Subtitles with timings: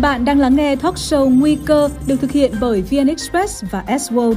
[0.00, 3.84] Bạn đang lắng nghe talk show Nguy cơ được thực hiện bởi VN Express và
[3.86, 4.34] S-World.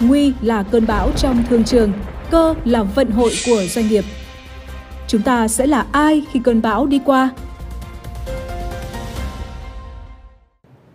[0.00, 1.92] Nguy là cơn bão trong thương trường,
[2.30, 4.04] cơ là vận hội của doanh nghiệp.
[5.08, 7.30] Chúng ta sẽ là ai khi cơn bão đi qua?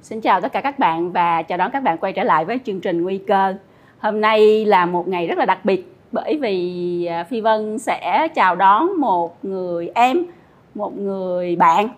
[0.02, 2.60] Xin chào tất cả các bạn và chào đón các bạn quay trở lại với
[2.66, 3.54] chương trình Nguy cơ.
[4.00, 8.28] Hôm nay là một ngày rất là đặc biệt bởi vì à, Phi Vân sẽ
[8.36, 10.26] chào đón một người em,
[10.76, 11.90] một người bạn,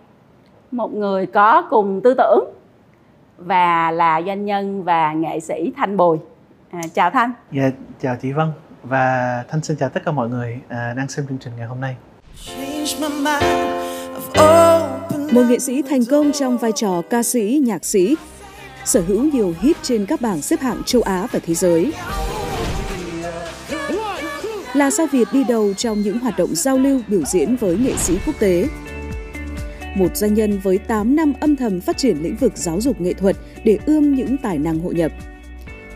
[0.72, 2.44] một người có cùng tư tưởng
[3.38, 6.18] và là doanh nhân và nghệ sĩ Thanh Bùi.
[6.70, 7.32] À, chào Thanh.
[7.52, 7.70] Dạ,
[8.02, 8.48] chào chị Vân
[8.82, 11.80] và Thanh xin chào tất cả mọi người à, đang xem chương trình ngày hôm
[11.80, 11.96] nay.
[15.32, 18.16] Một nghệ sĩ thành công trong vai trò ca sĩ, nhạc sĩ,
[18.84, 21.92] sở hữu nhiều hit trên các bảng xếp hạng châu Á và thế giới.
[24.74, 27.96] Là sao Việt đi đầu trong những hoạt động giao lưu biểu diễn với nghệ
[27.96, 28.68] sĩ quốc tế.
[29.94, 33.12] Một doanh nhân với 8 năm âm thầm phát triển lĩnh vực giáo dục nghệ
[33.12, 35.12] thuật để ươm những tài năng hội nhập.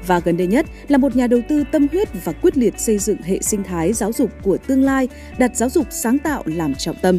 [0.06, 2.98] Và gần đây nhất là một nhà đầu tư tâm huyết và quyết liệt xây
[2.98, 6.74] dựng hệ sinh thái giáo dục của tương lai, đặt giáo dục sáng tạo làm
[6.74, 7.18] trọng tâm.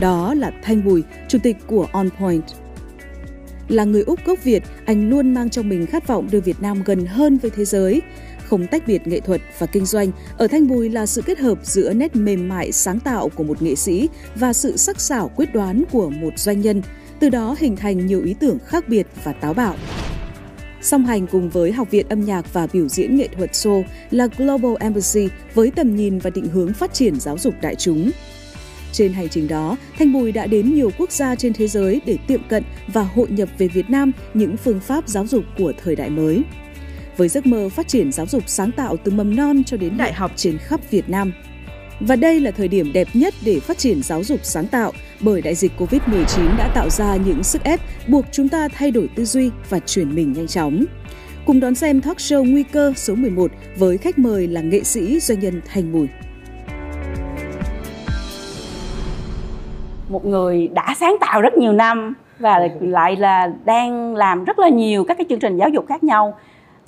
[0.00, 2.44] Đó là Thanh Bùi, chủ tịch của On Point.
[3.68, 6.82] Là người Úc gốc Việt, anh luôn mang trong mình khát vọng đưa Việt Nam
[6.84, 8.02] gần hơn với thế giới.
[8.50, 11.58] Không tách biệt nghệ thuật và kinh doanh, ở Thanh Bùi là sự kết hợp
[11.62, 15.54] giữa nét mềm mại sáng tạo của một nghệ sĩ và sự sắc sảo quyết
[15.54, 16.82] đoán của một doanh nhân,
[17.20, 19.76] từ đó hình thành nhiều ý tưởng khác biệt và táo bạo.
[20.82, 24.28] Song hành cùng với Học viện âm nhạc và biểu diễn nghệ thuật Seoul là
[24.36, 28.10] Global Embassy với tầm nhìn và định hướng phát triển giáo dục đại chúng.
[28.92, 32.18] Trên hành trình đó, Thanh Bùi đã đến nhiều quốc gia trên thế giới để
[32.26, 35.96] tiệm cận và hội nhập về Việt Nam những phương pháp giáo dục của thời
[35.96, 36.42] đại mới.
[37.20, 40.12] Với giấc mơ phát triển giáo dục sáng tạo từ mầm non cho đến đại
[40.12, 41.32] học trên khắp Việt Nam.
[42.00, 45.42] Và đây là thời điểm đẹp nhất để phát triển giáo dục sáng tạo, bởi
[45.42, 49.24] đại dịch Covid-19 đã tạo ra những sức ép buộc chúng ta thay đổi tư
[49.24, 50.84] duy và chuyển mình nhanh chóng.
[51.46, 55.20] Cùng đón xem talk show Nguy cơ số 11 với khách mời là nghệ sĩ
[55.20, 56.08] doanh nhân thành Bùi.
[60.10, 64.68] một người đã sáng tạo rất nhiều năm và lại là đang làm rất là
[64.68, 66.34] nhiều các cái chương trình giáo dục khác nhau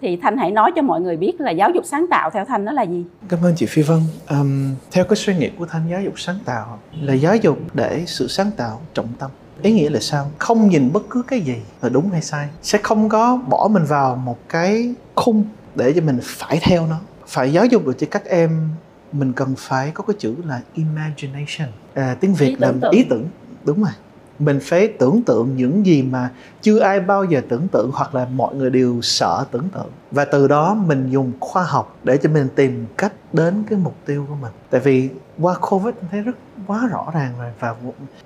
[0.02, 2.64] thì thanh hãy nói cho mọi người biết là giáo dục sáng tạo theo thanh
[2.64, 3.04] đó là gì.
[3.28, 4.00] Cảm ơn chị phi vân.
[4.30, 8.04] Um, theo cái suy nghĩ của thanh giáo dục sáng tạo là giáo dục để
[8.06, 9.30] sự sáng tạo trọng tâm.
[9.62, 10.30] Ý nghĩa là sao?
[10.38, 12.48] Không nhìn bất cứ cái gì là đúng hay sai.
[12.62, 16.96] Sẽ không có bỏ mình vào một cái khung để cho mình phải theo nó.
[17.26, 18.68] Phải giáo dục được cho các em
[19.12, 21.68] mình cần phải có cái chữ là imagination.
[21.94, 23.28] À, tiếng việt là ý tưởng.
[23.64, 23.92] Đúng rồi
[24.38, 26.30] mình phải tưởng tượng những gì mà
[26.62, 29.90] chưa ai bao giờ tưởng tượng hoặc là mọi người đều sợ tưởng tượng.
[30.10, 33.96] Và từ đó mình dùng khoa học để cho mình tìm cách đến cái mục
[34.06, 34.52] tiêu của mình.
[34.70, 37.52] Tại vì qua covid mình thấy rất quá rõ ràng rồi.
[37.60, 37.74] Và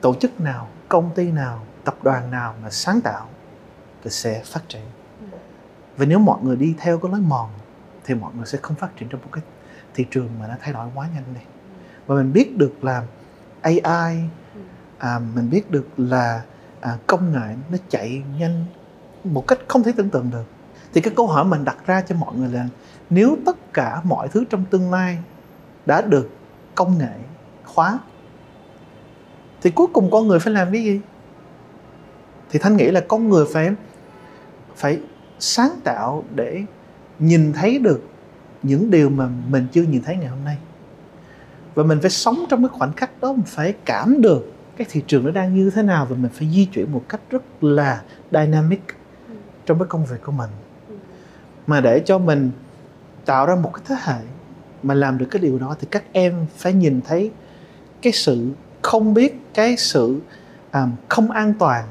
[0.00, 3.26] tổ chức nào, công ty nào, tập đoàn nào mà sáng tạo
[4.04, 4.82] thì sẽ phát triển.
[5.96, 7.48] Và nếu mọi người đi theo cái lối mòn
[8.04, 9.42] thì mọi người sẽ không phát triển trong một cái
[9.94, 11.44] thị trường mà nó thay đổi quá nhanh này
[12.06, 13.02] và mình biết được là
[13.60, 14.18] AI
[14.98, 16.42] à, mình biết được là
[16.80, 18.64] à, công nghệ nó chạy nhanh
[19.24, 20.44] một cách không thể tưởng tượng được.
[20.94, 22.68] Thì cái câu hỏi mình đặt ra cho mọi người là
[23.10, 25.18] nếu tất cả mọi thứ trong tương lai
[25.86, 26.30] đã được
[26.74, 27.12] công nghệ
[27.64, 27.98] khóa
[29.62, 31.00] thì cuối cùng con người phải làm cái gì?
[32.50, 33.70] Thì thanh nghĩ là con người phải
[34.76, 35.00] phải
[35.38, 36.62] sáng tạo để
[37.18, 38.02] nhìn thấy được
[38.62, 40.56] những điều mà mình chưa nhìn thấy ngày hôm nay.
[41.74, 45.02] Và mình phải sống trong cái khoảnh khắc đó mình phải cảm được cái thị
[45.06, 48.02] trường nó đang như thế nào và mình phải di chuyển một cách rất là
[48.30, 48.82] dynamic
[49.66, 50.50] trong cái công việc của mình.
[51.66, 52.50] Mà để cho mình
[53.24, 54.20] tạo ra một cái thế hệ
[54.82, 57.30] mà làm được cái điều đó thì các em phải nhìn thấy
[58.02, 58.50] cái sự
[58.82, 60.20] không biết cái sự
[60.72, 61.84] um, không an toàn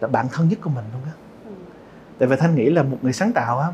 [0.00, 1.12] là bản thân nhất của mình luôn á.
[2.18, 3.68] Tại vì thanh nghĩ là một người sáng tạo á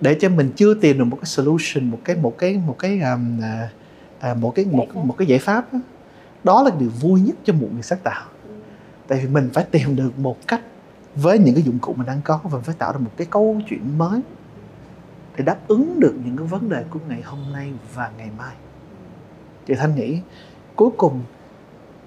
[0.00, 3.00] để cho mình chưa tìm được một cái solution một cái một cái một cái
[3.00, 3.40] um,
[4.20, 5.78] à, một cái một một cái giải pháp đó,
[6.44, 8.24] đó là điều vui nhất cho một người sáng tạo.
[9.08, 10.60] Tại vì mình phải tìm được một cách
[11.16, 13.60] với những cái dụng cụ mình đang có và phải tạo ra một cái câu
[13.68, 14.20] chuyện mới
[15.36, 18.54] để đáp ứng được những cái vấn đề của ngày hôm nay và ngày mai.
[19.66, 20.18] Thì thanh nghĩ
[20.76, 21.20] cuối cùng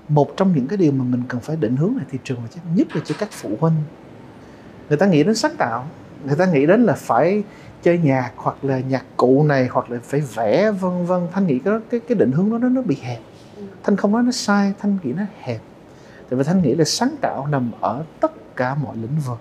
[0.10, 2.62] một trong những cái điều mà mình cần phải định hướng là thị trường và
[2.76, 3.76] nhất là cho các phụ huynh.
[4.90, 5.88] Người ta nghĩ đến sáng tạo,
[6.26, 7.44] người ta nghĩ đến là phải
[7.84, 11.28] chơi nhạc hoặc là nhạc cụ này hoặc là phải vẽ, vân vân.
[11.32, 13.20] Thanh nghĩ cái cái cái định hướng đó, nó nó bị hẹp
[13.84, 15.62] thanh không nói nó sai thanh nghĩ nó hẹp.
[16.30, 19.40] Tại vì thanh nghĩ là sáng tạo nằm ở tất cả mọi lĩnh vực.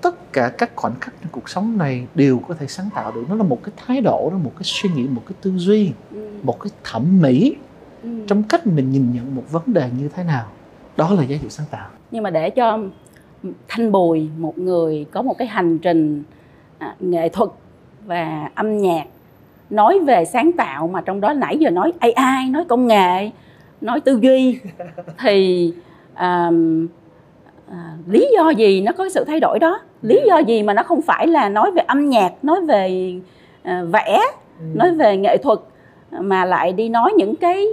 [0.00, 3.24] Tất cả các khoảnh khắc trong cuộc sống này đều có thể sáng tạo được.
[3.28, 5.92] Nó là một cái thái độ nó một cái suy nghĩ một cái tư duy
[6.10, 6.30] ừ.
[6.42, 7.56] một cái thẩm mỹ
[8.02, 8.08] Ừ.
[8.26, 10.46] trong cách mình nhìn nhận một vấn đề như thế nào.
[10.96, 11.88] Đó là giáo dục sáng tạo.
[12.10, 12.78] Nhưng mà để cho
[13.68, 16.22] thanh bùi một người có một cái hành trình
[16.78, 17.50] à, nghệ thuật
[18.06, 19.04] và âm nhạc
[19.70, 23.30] nói về sáng tạo mà trong đó nãy giờ nói AI nói công nghệ
[23.80, 24.58] nói tư duy
[25.22, 25.72] thì
[26.14, 26.50] à,
[27.70, 29.80] à, lý do gì nó có sự thay đổi đó?
[30.02, 33.14] Lý do gì mà nó không phải là nói về âm nhạc nói về
[33.62, 34.20] à, vẽ
[34.74, 35.58] nói về nghệ thuật
[36.10, 37.66] mà lại đi nói những cái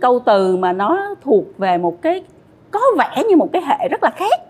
[0.00, 2.22] câu từ mà nó thuộc về một cái
[2.70, 4.40] có vẻ như một cái hệ rất là khác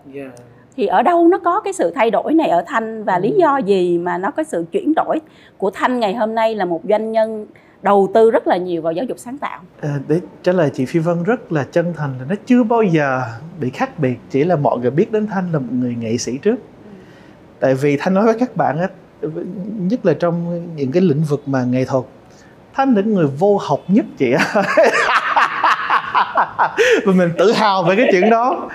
[0.77, 2.49] thì ở đâu nó có cái sự thay đổi này?
[2.49, 5.21] Ở thanh và lý do gì mà nó có sự chuyển đổi
[5.57, 7.45] của thanh ngày hôm nay là một doanh nhân
[7.81, 9.59] đầu tư rất là nhiều vào giáo dục sáng tạo?
[9.81, 12.83] À, để trả lời chị Phi Vân rất là chân thành là nó chưa bao
[12.83, 13.21] giờ
[13.59, 16.37] bị khác biệt chỉ là mọi người biết đến Thanh là một người nghệ sĩ
[16.37, 16.55] trước.
[17.59, 18.87] Tại vì Thanh nói với các bạn á
[19.77, 22.05] nhất là trong những cái lĩnh vực mà nghệ thuật
[22.73, 24.45] Thanh là người vô học nhất chị ạ.
[27.05, 28.69] Và mình tự hào về cái chuyện đó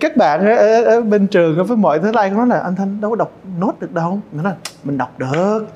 [0.00, 3.10] các bạn ở, ở, bên trường với mọi thứ like nói là anh thanh đâu
[3.10, 4.20] có đọc nốt được đâu.
[4.32, 4.54] Mình nói
[4.84, 5.66] mình đọc được.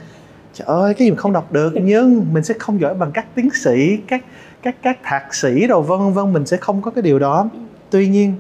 [0.55, 1.73] Trời ơi cái gì mình không đọc được?
[1.83, 4.25] Nhưng mình sẽ không giỏi bằng các tiến sĩ các
[4.63, 7.49] các các thạc sĩ rồi vân vân mình sẽ không có cái điều đó.
[7.91, 8.35] Tuy nhiên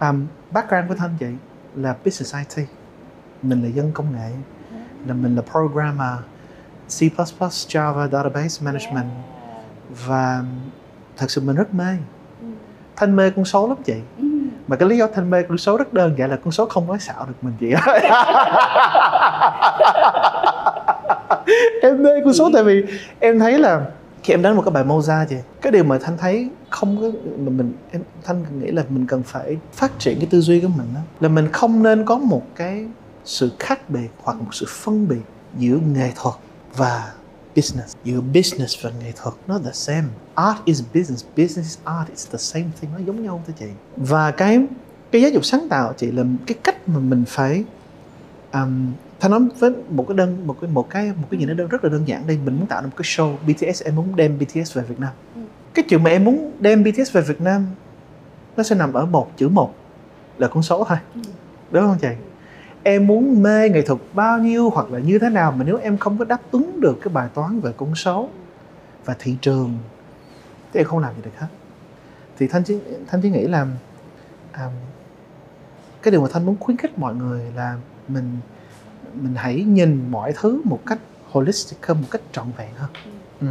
[0.00, 1.26] um, background của thanh chị
[1.74, 2.66] là business IT
[3.42, 4.30] mình là dân công nghệ.
[5.06, 6.18] Là mình là programmer
[6.88, 7.02] C++,
[7.68, 9.06] Java, Database Management.
[10.06, 10.44] Và
[11.16, 11.96] thật sự mình rất mê.
[12.96, 13.94] Thanh mê con số lắm chị
[14.70, 16.86] mà cái lý do thanh mê con số rất đơn giản là con số không
[16.86, 18.00] nói xạo được mình chị ơi.
[21.82, 22.84] Em mê con số tại vì
[23.20, 23.86] em thấy là
[24.22, 27.06] khi em đánh một cái bài Mozart chị, cái điều mà thanh thấy không có,
[27.38, 30.68] mà mình, em, thanh nghĩ là mình cần phải phát triển cái tư duy của
[30.68, 32.84] mình đó là mình không nên có một cái
[33.24, 35.22] sự khác biệt hoặc một sự phân biệt
[35.58, 36.34] giữa nghệ thuật
[36.76, 37.10] và
[37.56, 37.96] business.
[38.04, 40.04] Giữa business và nghệ thuật nó the same.
[40.34, 41.24] Art is business.
[41.36, 42.08] Business is art.
[42.08, 42.90] It's the same thing.
[42.92, 43.66] Nó giống nhau thôi chị
[43.96, 44.66] và cái
[45.10, 47.64] cái giáo dục sáng tạo chị là cái cách mà mình phải
[48.52, 51.54] um, ta nói với một cái đơn một cái một cái một cái gì nó
[51.54, 52.38] đơn rất là đơn giản đây.
[52.44, 53.36] Mình muốn tạo ra một cái show.
[53.46, 55.10] BTS em muốn đem BTS về Việt Nam.
[55.34, 55.40] Ừ.
[55.74, 57.66] cái chuyện mà em muốn đem BTS về Việt Nam
[58.56, 59.74] nó sẽ nằm ở một chữ một
[60.38, 60.98] là con số thôi.
[61.14, 61.20] Ừ.
[61.70, 62.08] đúng không chị
[62.82, 65.98] em muốn mê nghệ thuật bao nhiêu hoặc là như thế nào mà nếu em
[65.98, 68.28] không có đáp ứng được cái bài toán về con số
[69.04, 69.78] và thị trường
[70.72, 71.46] thì em không làm gì được hết.
[72.38, 73.66] Thì thanh chỉ thanh chỉ nghĩ là
[74.52, 74.70] à,
[76.02, 77.76] cái điều mà thanh muốn khuyến khích mọi người là
[78.08, 78.38] mình
[79.14, 80.98] mình hãy nhìn mọi thứ một cách
[81.30, 82.90] holistic hơn một cách trọn vẹn hơn.
[83.40, 83.46] Ừ.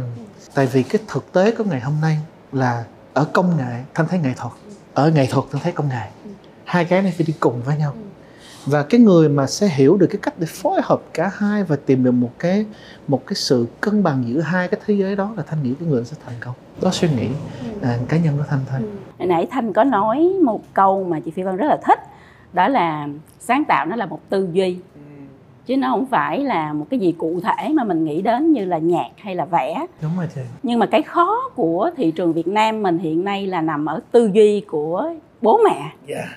[0.54, 2.18] tại vì cái thực tế của ngày hôm nay
[2.52, 2.84] là
[3.14, 4.52] ở công nghệ thanh thấy nghệ thuật.
[4.94, 6.10] Ở nghệ thuật thanh thấy công nghệ.
[6.64, 7.94] Hai cái này phải đi cùng với nhau
[8.66, 11.76] và cái người mà sẽ hiểu được cái cách để phối hợp cả hai và
[11.86, 12.66] tìm được một cái
[13.08, 15.88] một cái sự cân bằng giữa hai cái thế giới đó là thanh nghĩ cái
[15.88, 16.54] người sẽ thành công.
[16.82, 17.28] Đó suy nghĩ
[17.82, 18.80] à, cá nhân của thanh thôi.
[19.18, 21.98] Hồi nãy thanh có nói một câu mà chị phi vân rất là thích
[22.52, 23.08] đó là
[23.38, 24.78] sáng tạo nó là một tư duy
[25.66, 28.64] chứ nó không phải là một cái gì cụ thể mà mình nghĩ đến như
[28.64, 29.86] là nhạc hay là vẽ.
[30.02, 30.40] Đúng rồi chị.
[30.62, 34.00] Nhưng mà cái khó của thị trường Việt Nam mình hiện nay là nằm ở
[34.12, 35.12] tư duy của
[35.42, 35.92] bố mẹ.
[36.06, 36.28] Yeah.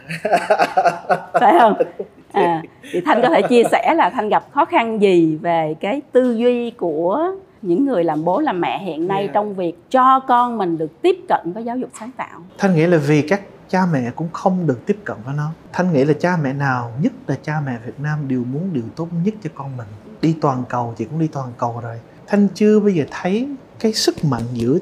[1.33, 1.73] phải không
[2.41, 6.01] à, thì thanh có thể chia sẻ là thanh gặp khó khăn gì về cái
[6.11, 7.31] tư duy của
[7.61, 9.33] những người làm bố làm mẹ hiện nay yeah.
[9.33, 12.39] trong việc cho con mình được tiếp cận với giáo dục sáng tạo?
[12.57, 15.49] Thanh nghĩ là vì các cha mẹ cũng không được tiếp cận với nó.
[15.73, 18.83] Thanh nghĩ là cha mẹ nào nhất là cha mẹ việt nam đều muốn điều
[18.95, 19.87] tốt nhất cho con mình.
[20.21, 21.99] Đi toàn cầu chị cũng đi toàn cầu rồi.
[22.27, 23.47] Thanh chưa bao giờ thấy
[23.79, 24.77] cái sức mạnh giữa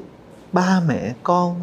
[0.52, 1.54] ba mẹ con.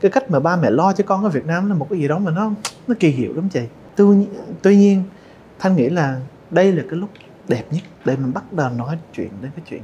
[0.00, 2.08] Cái cách mà ba mẹ lo cho con ở việt nam là một cái gì
[2.08, 2.50] đó mà nó
[2.88, 3.60] nó kỳ diệu lắm chị
[3.96, 4.26] tuy,
[4.62, 5.02] tuy nhiên
[5.58, 6.20] thanh nghĩ là
[6.50, 7.10] đây là cái lúc
[7.48, 9.82] đẹp nhất để mình bắt đầu nói chuyện đến cái chuyện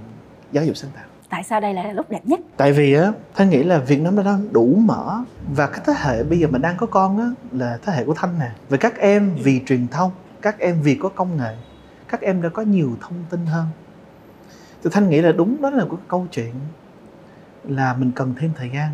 [0.53, 1.05] giáo dục sáng tạo.
[1.31, 2.41] Tại sao đây là lúc đẹp nhất?
[2.57, 6.25] Tại vì á thanh nghĩ là việt nam đã đủ mở và cái thế hệ
[6.25, 8.51] bây giờ mà đang có con á là thế hệ của thanh nè.
[8.69, 10.11] Và các em vì truyền thông
[10.43, 11.57] các em vì có công nghệ
[12.09, 13.67] các em đã có nhiều thông tin hơn.
[14.85, 16.55] Thì thanh nghĩ là đúng đó là một cái câu chuyện
[17.65, 18.91] là mình cần thêm thời gian.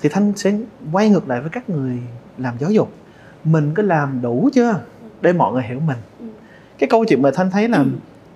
[0.00, 0.52] Thì thanh sẽ
[0.92, 1.98] quay ngược lại với các người
[2.38, 2.92] làm giáo dục
[3.44, 4.80] mình có làm đủ chưa?
[5.20, 5.98] Để mọi người hiểu mình.
[6.78, 7.84] Cái câu chuyện mà thanh thấy là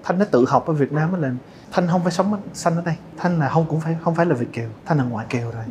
[0.04, 1.30] thanh đã tự học ở việt nam là
[1.72, 2.94] thanh không phải sống sanh ở đây.
[3.18, 4.68] Thanh là không cũng phải không phải là việt kiều.
[4.86, 5.64] Thanh là ngoại kiều rồi.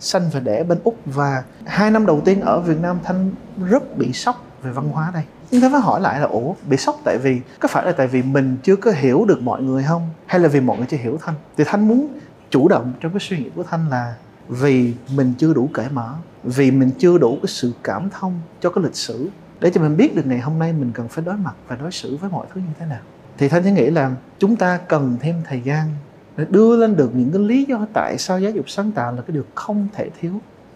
[0.00, 3.30] Sanh và đẻ bên úc và hai năm đầu tiên ở việt nam thanh
[3.68, 5.22] rất bị sốc về văn hóa đây.
[5.50, 8.06] Nhưng ta phải hỏi lại là ủa bị sốc tại vì có phải là tại
[8.06, 10.08] vì mình chưa có hiểu được mọi người không?
[10.26, 11.34] Hay là vì mọi người chưa hiểu thanh?
[11.56, 12.08] Thì thanh muốn
[12.50, 14.14] chủ động trong cái suy nghĩ của thanh là
[14.48, 18.70] vì mình chưa đủ cởi mở vì mình chưa đủ cái sự cảm thông cho
[18.70, 19.28] cái lịch sử.
[19.60, 21.92] Để cho mình biết được ngày hôm nay mình cần phải đối mặt và đối
[21.92, 23.00] xử với mọi thứ như thế nào.
[23.38, 25.88] Thì thanh chỉ nghĩ là chúng ta cần thêm thời gian
[26.36, 29.22] để đưa lên được những cái lý do tại sao giáo dục sáng tạo là
[29.22, 30.32] cái điều không thể thiếu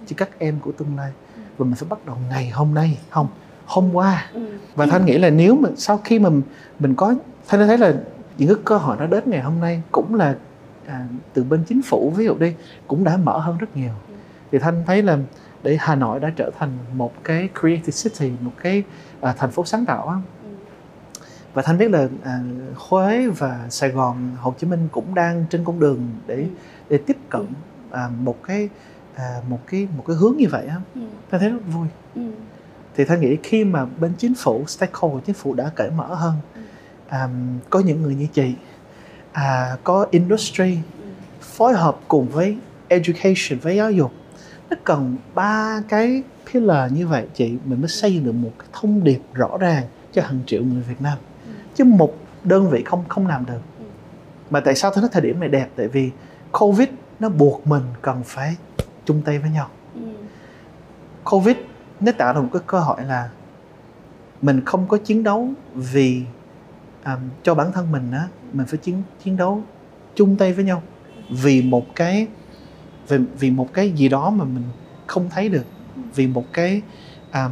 [0.06, 1.12] cho các em của tương lai.
[1.58, 3.28] Và mình phải bắt đầu ngày hôm nay không
[3.66, 4.30] hôm qua.
[4.32, 4.40] Ừ.
[4.74, 6.30] và thanh nghĩ là nếu mà sau khi mà
[6.78, 7.14] mình có
[7.48, 7.94] thanh thấy là
[8.38, 10.36] những cái cơ hội nó đến ngày hôm nay cũng là
[10.90, 12.54] à, từ bên chính phủ ví dụ đi
[12.87, 13.92] cũng đã mở hơn rất nhiều.
[14.52, 15.18] Thì thanh thấy là
[15.62, 18.82] để hà nội đã trở thành một cái creative city một cái
[19.20, 20.16] à, thành phố sáng tạo á.
[21.54, 22.40] Và thanh biết là à,
[22.76, 26.47] huế và sài gòn hồ chí minh cũng đang trên con đường để
[26.88, 27.47] để tiếp cận
[27.90, 28.68] à, một cái
[29.14, 30.76] à, một cái một cái hướng như vậy á.
[30.94, 31.00] Ừ.
[31.30, 31.87] thanh thấy rất vui.
[32.14, 32.23] Ừ.
[32.97, 36.35] thì thanh nghĩ khi mà bên chính phủ stakeholder chính phủ đã cởi mở hơn
[37.09, 37.28] à,
[37.70, 38.54] có những người như chị
[39.32, 40.78] à, có industry
[41.40, 42.56] phối hợp cùng với
[42.88, 44.12] education với giáo dục.
[44.70, 46.22] Nó cần ba cái
[46.52, 49.84] pillar như vậy chị mình mới xây dựng được một cái thông điệp rõ ràng
[50.12, 51.18] cho hàng triệu người Việt Nam.
[51.75, 53.60] Chứ một đơn vị không không làm được.
[54.50, 55.68] Mà tại sao tôi nói thời điểm này đẹp?
[55.76, 56.10] Tại vì
[56.52, 56.88] covid
[57.20, 58.56] nó buộc mình cần phải
[59.04, 59.68] chung tay với nhau.
[59.94, 60.00] Ừ.
[61.25, 61.56] covid
[62.00, 63.30] nó tạo ra một cái cơ hội là
[64.42, 66.22] mình không có chiến đấu vì
[67.04, 69.62] um, cho bản thân mình á mình phải chiến chiến đấu
[70.14, 70.83] chung tay với nhau.
[71.42, 72.26] Vì một cái
[73.09, 74.64] vì, vì một cái gì đó mà mình
[75.07, 75.64] không thấy được.
[76.14, 76.83] Vì một cái
[77.35, 77.50] um,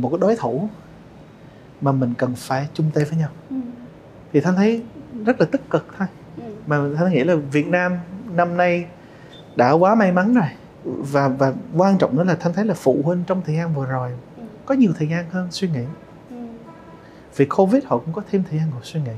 [0.00, 0.68] một cái đối thủ
[1.80, 3.28] mà mình cần phải chung tay với nhau.
[3.50, 3.56] Ừ.
[4.32, 4.82] thì thanh thấy
[5.24, 6.08] rất là tích cực thôi.
[6.36, 6.42] Ừ.
[6.66, 7.92] mà thanh nghĩ là Việt Nam
[8.34, 8.86] năm nay
[9.56, 10.48] đã quá may mắn rồi.
[10.84, 13.86] Và và quan trọng nữa là thanh thấy là phụ huynh trong thời gian vừa
[13.86, 14.42] rồi Ừ.
[14.66, 15.84] có nhiều thời gian hơn suy nghĩ.
[17.36, 19.10] Vì covid họ cũng có thêm thời gian ngồi suy nghĩ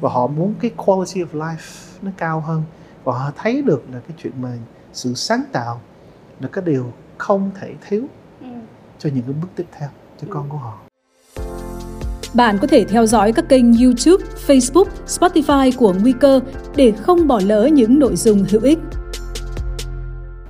[0.00, 2.62] và họ muốn cái quality of life nó cao hơn
[3.04, 4.48] và họ thấy được là cái chuyện mà
[4.92, 5.80] sự sáng tạo
[6.40, 8.02] là cái điều không thể thiếu
[8.40, 8.46] Ừ.
[8.98, 9.88] cho những cái bước tiếp theo
[10.20, 10.78] cho con của họ
[12.34, 16.40] Bạn có thể theo dõi các kênh YouTube, Facebook, Spotify của Nguy cơ
[16.76, 18.78] để không bỏ lỡ những nội dung hữu ích.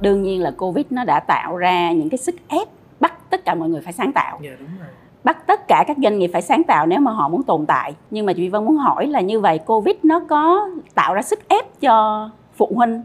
[0.00, 2.69] đương nhiên là covid nó đã tạo ra những cái sức ép
[3.00, 4.88] bắt tất cả mọi người phải sáng tạo dạ đúng rồi
[5.25, 7.95] bắt tất cả các doanh nghiệp phải sáng tạo nếu mà họ muốn tồn tại.
[8.11, 11.49] Nhưng mà chị Vân muốn hỏi là như vậy, covid nó có tạo ra sức
[11.49, 13.03] ép cho phụ huynh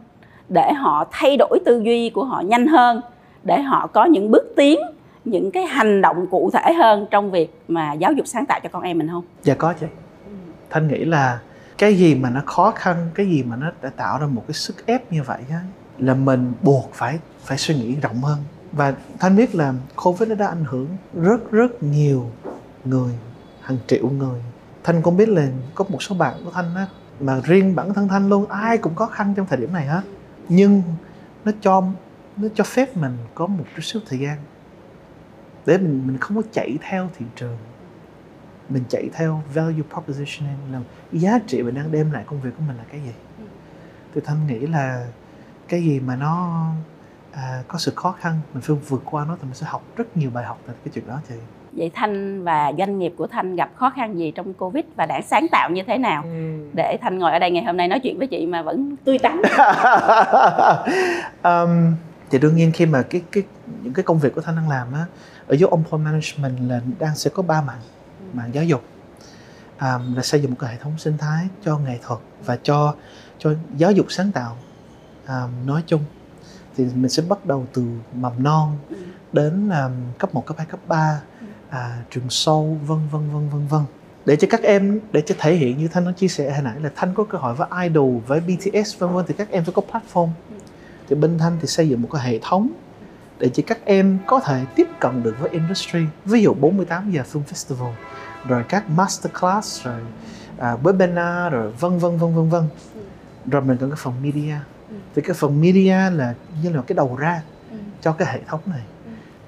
[0.49, 3.01] để họ thay đổi tư duy của họ nhanh hơn,
[3.43, 4.79] để họ có những bước tiến,
[5.25, 8.69] những cái hành động cụ thể hơn trong việc mà giáo dục sáng tạo cho
[8.69, 9.23] con em mình không?
[9.43, 9.85] Dạ có chị.
[10.69, 11.39] Thanh nghĩ là
[11.77, 14.53] cái gì mà nó khó khăn, cái gì mà nó đã tạo ra một cái
[14.53, 15.59] sức ép như vậy á,
[15.97, 18.37] là mình buộc phải phải suy nghĩ rộng hơn
[18.75, 22.31] và thanh biết là covid nó đã ảnh hưởng rất rất nhiều
[22.85, 23.13] người
[23.61, 24.41] hàng triệu người.
[24.83, 26.87] Thanh cũng biết là có một số bạn của thanh á
[27.19, 30.01] mà riêng bản thân thanh luôn ai cũng khó khăn trong thời điểm này hết.
[30.49, 30.83] Nhưng
[31.45, 31.83] nó cho
[32.37, 34.37] nó cho phép mình có một chút xíu thời gian
[35.65, 37.57] để mình mình không có chạy theo thị trường.
[38.69, 42.63] Mình chạy theo value propositioning là giá trị mình đang đem lại công việc của
[42.67, 43.13] mình là cái gì.
[44.15, 45.07] Thì thanh nghĩ là
[45.67, 46.65] cái gì mà nó
[47.35, 50.17] à, có sự khó khăn mình phải vượt qua nó thì mình sẽ học rất
[50.17, 51.35] nhiều bài học từ cái chuyện đó chị.
[51.71, 55.21] Vậy thanh và doanh nghiệp của thanh gặp khó khăn gì trong covid và đã
[55.21, 56.23] sáng tạo như thế nào?
[56.73, 59.19] Để thanh ngồi ở đây ngày hôm nay nói chuyện với chị mà vẫn tươi
[59.19, 59.41] tắn.
[61.43, 61.95] Um,
[62.29, 63.43] thì đương nhiên khi mà cái cái
[63.83, 65.05] những cái công việc của thanh đang làm á
[65.47, 67.79] ở dưới Employee Management là đang sẽ có ba mảng
[68.33, 68.83] mảng giáo dục.
[69.81, 72.95] Um, là xây dựng một cái hệ thống sinh thái cho nghệ thuật và cho
[73.37, 74.57] cho giáo dục sáng tạo.
[75.27, 76.01] Um, nói chung
[76.77, 78.77] thì mình sẽ bắt đầu từ mầm non
[79.33, 81.21] đến um, cấp 1, cấp 2, cấp 3
[81.69, 83.81] à, trường sâu vân vân vân vân vân.
[84.25, 86.79] Để cho các em để cho thể hiện như thanh nó chia sẻ hồi nãy
[86.81, 89.73] là thanh có cơ hội với idol với BTS vân vân thì các em phải
[89.73, 90.29] có platform.
[91.09, 92.69] Thì bên thanh thì xây dựng một cái hệ thống
[93.39, 95.99] để cho các em có thể tiếp cận được với industry.
[96.25, 97.91] Ví dụ 48 giờ film festival
[98.47, 100.01] rồi các masterclass rồi
[100.57, 102.63] à, webinar rồi vân vân vân vân vân.
[103.51, 104.55] Rồi mình còn cái phần media
[105.15, 107.41] thì cái phần media là như là cái đầu ra
[108.01, 108.81] cho cái hệ thống này.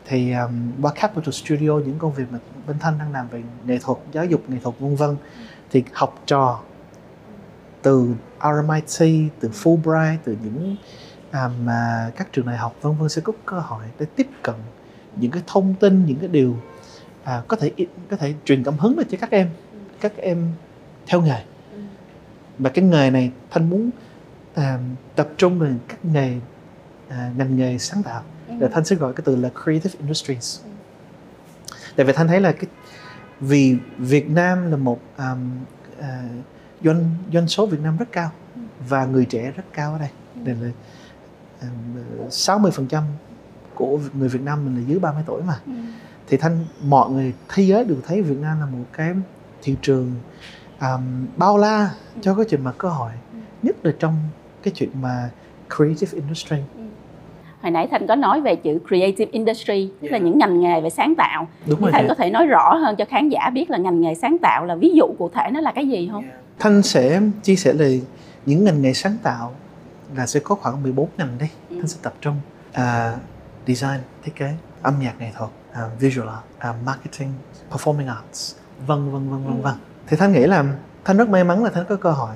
[0.05, 3.77] Thì um, qua Capital Studio những công việc mà bên Thanh đang làm về nghệ
[3.81, 5.15] thuật, giáo dục nghệ thuật vân vân
[5.71, 6.59] thì học trò
[7.81, 10.75] từ RMIT, từ Fulbright, từ những
[11.31, 14.55] à, mà các trường đại học vân vân sẽ có cơ hội để tiếp cận
[15.15, 16.57] những cái thông tin, những cái điều
[17.23, 17.71] à, có thể
[18.09, 19.49] có thể truyền cảm hứng cho các em,
[20.01, 20.51] các em
[21.07, 21.43] theo nghề.
[22.59, 23.89] Và cái nghề này Thanh muốn
[24.57, 24.79] à,
[25.15, 26.39] tập trung vào các nghề
[27.09, 28.23] à, ngành nghề sáng tạo.
[28.59, 30.59] Để thanh sẽ gọi cái từ là creative industries.
[31.95, 32.65] Tại vì thanh thấy là cái
[33.39, 35.59] vì Việt Nam là một um,
[35.99, 36.05] uh,
[36.83, 38.31] doanh doanh số Việt Nam rất cao
[38.89, 40.09] và người trẻ rất cao ở đây.
[40.43, 40.69] Đây là
[41.61, 43.03] um, 60 phần trăm
[43.75, 45.59] của người Việt Nam mình là dưới 30 tuổi mà.
[46.27, 49.13] Thì thanh mọi người thế giới đều thấy Việt Nam là một cái
[49.61, 50.15] thị trường
[50.81, 53.11] um, bao la cho cái chuyện mà cơ hội
[53.63, 54.15] nhất là trong
[54.67, 55.29] cái chuyện mà
[55.75, 56.57] creative industry
[57.61, 60.89] hồi nãy thanh có nói về chữ creative industry tức là những ngành nghề về
[60.89, 62.07] sáng tạo đúng rồi thanh chị.
[62.09, 64.75] có thể nói rõ hơn cho khán giả biết là ngành nghề sáng tạo là
[64.75, 66.23] ví dụ cụ thể nó là cái gì không
[66.59, 67.85] Thanh sẽ chia sẻ là
[68.45, 69.53] những ngành nghề sáng tạo
[70.15, 71.45] là sẽ có khoảng 14 ngành đi.
[71.69, 71.75] Ừ.
[71.77, 72.35] Thanh sẽ tập trung
[72.73, 73.15] à,
[73.67, 77.29] design, thiết kế, âm nhạc nghệ thuật, à, visual art, à, marketing,
[77.71, 78.55] performing arts,
[78.87, 79.61] vân vân vân vân Ừ.
[79.61, 79.73] vân.
[80.07, 80.63] Thì Thanh nghĩ là
[81.05, 82.35] Thanh rất may mắn là Thanh có cơ hội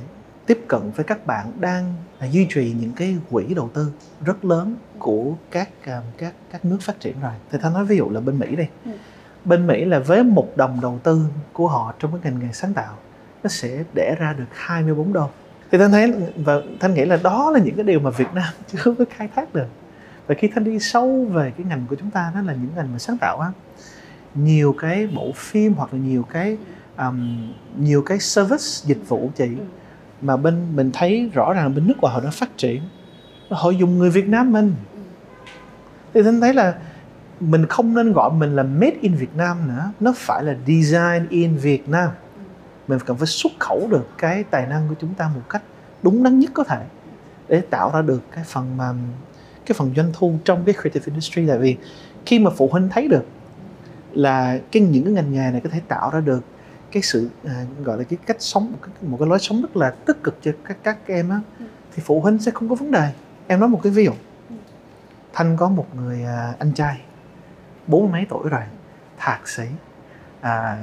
[0.52, 3.92] tiếp cận với các bạn đang à, duy trì những cái quỹ đầu tư
[4.26, 7.32] rất lớn của các à, các các nước phát triển rồi.
[7.52, 8.66] Thì Thanh nói ví dụ là bên Mỹ đi.
[8.86, 8.92] Ừ.
[9.46, 12.74] Bên Mỹ là với một đồng đầu tư của họ trong cái ngành nghề sáng
[12.74, 12.98] tạo
[13.44, 15.30] nó sẽ đẻ ra được 24 đô
[15.72, 18.54] thì thanh thấy và thanh nghĩ là đó là những cái điều mà Việt Nam
[18.72, 19.68] chưa có khai thác được
[20.28, 22.92] và khi thanh đi sâu về cái ngành của chúng ta đó là những ngành
[22.92, 23.52] mà sáng tạo á
[24.36, 26.58] nhiều cái bộ phim hoặc là nhiều cái
[26.98, 29.64] um, nhiều cái service dịch vụ chị Ừ
[30.22, 32.82] mà bên, mình thấy rõ ràng bên nước ngoài họ đã phát triển.
[33.50, 34.74] Họ dùng người Việt Nam mình.
[36.14, 36.76] Thì thanh thấy là
[37.40, 39.92] mình không nên gọi mình là made in Việt Nam nữa.
[40.00, 42.10] Nó phải là design in Việt Nam.
[42.88, 45.64] Mình cần phải xuất khẩu được cái tài năng của chúng ta một cách
[46.04, 46.86] đúng đắn nhất có thể
[47.48, 48.94] để tạo ra được cái phần mà,
[49.66, 51.48] cái phần doanh thu trong cái creative industry.
[51.48, 51.78] Tại vì
[52.26, 53.26] khi mà phụ huynh thấy được
[54.14, 56.44] là cái những cái ngành nghề này có thể tạo ra được
[56.92, 59.78] cái sự à, gọi là cái cách sống một cái, một cái lối sống rất
[59.78, 61.66] là tích cực cho các các em á Ừ.
[61.96, 63.10] thì phụ huynh sẽ không có vấn đề.
[63.48, 64.12] Em nói một cái ví dụ.
[65.34, 67.02] Thanh có một người à, anh trai
[67.88, 68.62] bốn mấy tuổi rồi
[69.18, 69.64] thạc sĩ
[70.42, 70.78] à,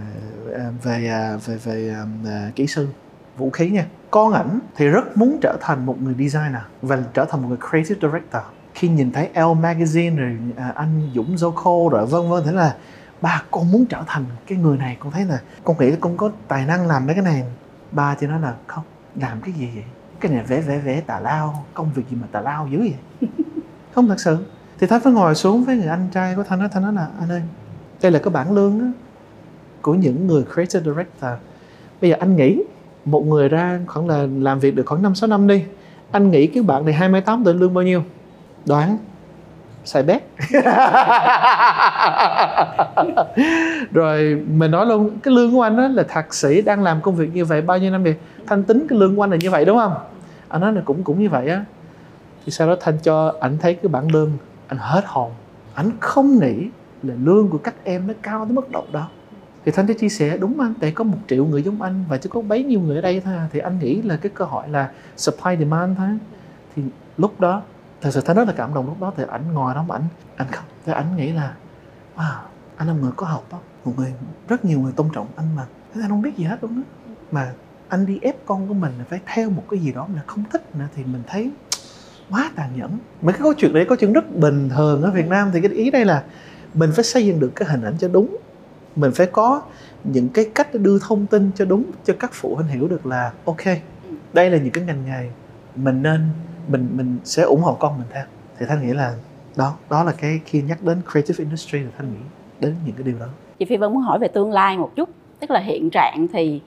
[0.54, 2.88] à, về à, về về à, à, kỹ sư
[3.36, 3.86] vũ khí nha.
[4.10, 7.58] Con ảnh thì rất muốn trở thành một người designer và trở thành một người
[7.70, 8.42] creative director.
[8.74, 12.76] Khi nhìn thấy Elle magazine rồi à, anh Dũng Zoko rồi vân vân thế là
[13.20, 14.96] ba, con muốn trở thành cái người này.
[15.00, 17.44] Con thấy là, con nghĩ là con có tài năng làm mấy cái này.
[17.92, 18.84] Ba chỉ nói là, không,
[19.14, 19.84] làm cái gì vậy?
[20.20, 21.64] Cái này vẽ vẽ vẽ tà lao.
[21.75, 22.94] Công việc gì mà tà lao dữ vậy?
[23.94, 24.37] Không, thật sự.
[24.78, 27.08] Thì thanh phải ngồi xuống với người anh trai của thanh nói thanh nói là,
[27.20, 27.42] anh ơi,
[28.02, 28.92] đây là cái bảng lương
[29.82, 31.30] của những người creative director.
[32.00, 32.62] Bây giờ anh nghĩ
[33.04, 35.64] một người ra khoảng là làm việc được khoảng 5 6 năm đi.
[36.10, 38.02] Anh nghĩ cái bạn này 28 tuổi lương bao nhiêu?
[38.66, 38.99] Đoán
[39.88, 40.22] xài bét.
[43.92, 47.16] Rồi mình nói luôn, cái lương của anh đó là thạc sĩ đang làm công
[47.16, 48.14] việc như vậy bao nhiêu năm vậy?
[48.46, 49.94] Thanh tính cái lương của anh là như vậy, đúng không?
[50.48, 51.64] Anh nói là cũng cũng như vậy á.
[52.44, 54.32] Thì sau đó thanh cho ảnh thấy cái bảng lương
[54.68, 55.30] anh hết hồn.
[55.74, 56.68] Ảnh không nghĩ
[57.02, 59.08] là lương của các em nó cao tới mức độ đó.
[59.64, 62.16] Thì thanh sẽ chia sẻ, đúng anh, tại có một triệu người giống anh và
[62.16, 63.48] chỉ có bấy nhiêu người ở đây thôi à.
[63.52, 66.08] thì anh nghĩ là cái cơ hội là supply demand thôi.
[66.76, 66.82] Thì
[67.16, 67.62] lúc đó
[68.00, 70.04] thật sự thấy rất là cảm động lúc đó, thì ảnh ngồi đó mà ảnh
[70.37, 71.54] anh không thì ảnh nghĩ là,
[72.17, 72.39] wow,
[72.76, 74.13] anh là người có học đó, một người,
[74.49, 75.67] rất nhiều người tôn trọng anh mà.
[75.95, 76.82] Thế anh không biết gì hết luôn đó
[77.32, 77.52] mà
[77.89, 80.45] anh đi ép con của mình là phải theo một cái gì đó mà không
[80.52, 81.50] thích nữa, thì mình thấy
[82.30, 82.99] quá tàn nhẫn.
[83.23, 85.71] Mấy cái câu chuyện đấy có chuyện rất bình thường ở Việt Nam, thì cái
[85.71, 86.25] ý đây là
[86.75, 88.37] mình phải xây dựng được cái hình ảnh cho đúng.
[88.97, 89.63] Mình phải có
[90.04, 93.06] những cái cách để đưa thông tin cho đúng, cho các phụ huynh hiểu được
[93.06, 93.65] là, ok,
[94.32, 95.30] đây là những cái ngành nghề
[95.82, 96.21] mình nên
[96.69, 98.25] mình mình sẽ ủng hộ con mình theo.
[98.58, 99.14] Thì thanh nghĩ là
[99.56, 102.21] đó đó là cái khi nhắc đến creative industry thì thanh nghĩ
[102.60, 103.26] đến những cái điều đó.
[103.58, 105.08] Chị phi vân muốn hỏi về tương lai một chút.
[105.41, 106.60] Tức là hiện trạng thì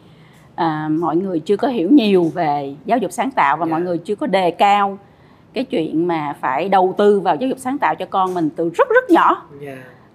[0.55, 3.71] à, mọi người chưa có hiểu nhiều về giáo dục sáng tạo và Dạ.
[3.71, 4.97] mọi người chưa có đề cao
[5.53, 8.69] cái chuyện mà phải đầu tư vào giáo dục sáng tạo cho con mình từ
[8.69, 9.43] rất rất nhỏ.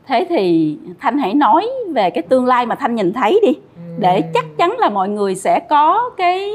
[0.07, 3.53] Thế thì thanh hãy nói về cái tương lai mà thanh nhìn thấy đi.
[3.99, 6.53] Để chắc chắn là mọi người sẽ có cái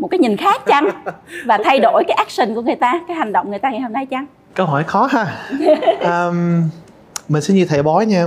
[0.00, 0.90] một cái nhìn khác chăng?
[1.46, 3.92] Và thay đổi cái action của người ta cái hành động người ta ngày hôm
[3.92, 4.26] nay chăng?
[4.54, 5.46] Câu hỏi khó ha.
[6.00, 6.62] Um,
[7.28, 8.26] mình sẽ như thầy bói nha.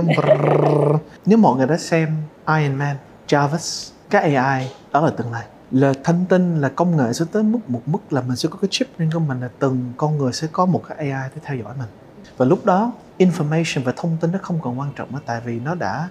[1.26, 2.08] Nếu mọi người đã xem
[2.48, 2.96] Iron Man
[3.28, 5.44] Jarvis cái AI đó là tương lai.
[5.70, 8.58] Là thanh tin là công nghệ sẽ tới mức một mức là mình sẽ có
[8.62, 11.40] cái chip trên của mình là từng con người sẽ có một cái AI để
[11.44, 11.88] theo dõi mình.
[12.36, 15.60] Và lúc đó information và thông tin nó không còn quan trọng nữa tại vì
[15.60, 16.08] nó đã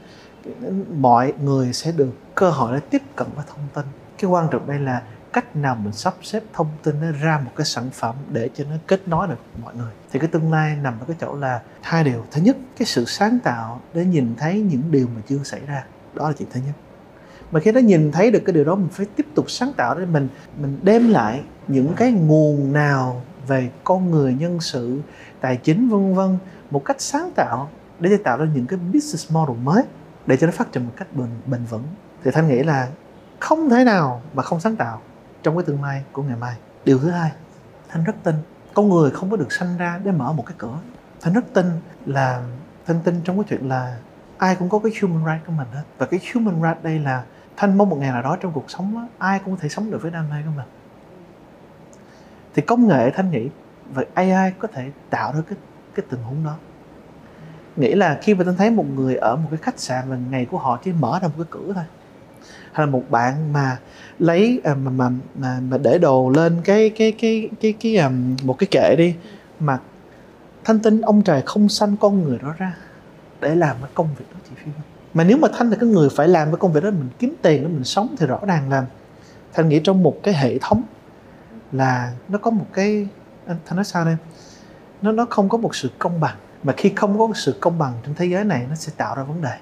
[0.97, 3.85] mọi người sẽ được cơ hội để tiếp cận với thông tin.
[4.17, 5.01] Cái quan trọng đây là
[5.33, 8.63] cách nào mình sắp xếp thông tin nó ra một cái sản phẩm để cho
[8.69, 9.91] nó kết nối được mọi người?
[10.11, 12.25] Thì cái tương lai nằm ở cái chỗ là hai điều.
[12.31, 15.85] Thứ nhất, cái sự sáng tạo để nhìn thấy những điều mà chưa xảy ra.
[16.13, 16.75] Đó là chuyện thứ nhất.
[17.51, 19.99] Mà khi nó nhìn thấy được cái điều đó, mình phải tiếp tục sáng tạo
[19.99, 20.27] để mình
[20.61, 25.01] mình đem lại những cái nguồn nào về con người, nhân sự,
[25.41, 26.37] tài chính, vân vân
[26.71, 27.69] một cách sáng tạo
[27.99, 29.83] để tạo ra những cái business model mới
[30.25, 31.83] để cho nó phát triển một cách bền bền vững.
[32.23, 32.87] Thì thanh nghĩ là
[33.39, 35.01] không thể nào mà không sáng tạo
[35.43, 36.55] trong cái tương lai của ngày mai.
[36.85, 37.31] Điều thứ hai
[37.89, 38.35] thanh rất tin.
[38.73, 40.77] Con người không có được sanh ra để mở một cái cửa.
[41.21, 41.65] Thanh rất tin
[42.05, 42.43] là
[42.85, 43.97] thanh tin trong cái chuyện là
[44.37, 45.83] ai cũng có cái human right của mình hết.
[45.97, 47.23] Và cái human right đây là
[47.57, 49.91] thanh mong một ngày nào đó trong cuộc sống á, ai cũng có thể sống
[49.91, 50.67] được với đam mê của mình.
[52.55, 53.49] Thì công nghệ thanh nghĩ
[53.93, 55.57] và AI có thể tạo ra cái
[55.95, 56.55] cái tình huống đó.
[57.75, 60.45] Nghĩ là khi mà tôi thấy một người ở một cái khách sạn và ngày
[60.45, 61.83] của họ chỉ mở ra một cái cửa thôi
[62.73, 63.77] hay là một bạn mà
[64.19, 68.35] lấy à, mà mà mà, mà để đồ lên cái cái cái cái cái um,
[68.43, 69.15] một cái kệ đi
[69.59, 69.79] mà
[70.63, 72.75] thanh tin ông trời không sanh con người đó ra
[73.41, 74.71] để làm cái công việc đó chị phi
[75.13, 77.35] mà nếu mà thanh là cái người phải làm cái công việc đó mình kiếm
[77.41, 78.85] tiền để mình sống thì rõ ràng là
[79.53, 80.83] thanh nghĩ trong một cái hệ thống
[81.71, 83.07] là nó có một cái
[83.45, 84.15] anh thanh nói sao đây?
[85.01, 86.35] Nó nó không có một sự công bằng.
[86.63, 89.23] Mà khi không có sự công bằng trên thế giới này nó sẽ tạo ra
[89.23, 89.57] vấn đề.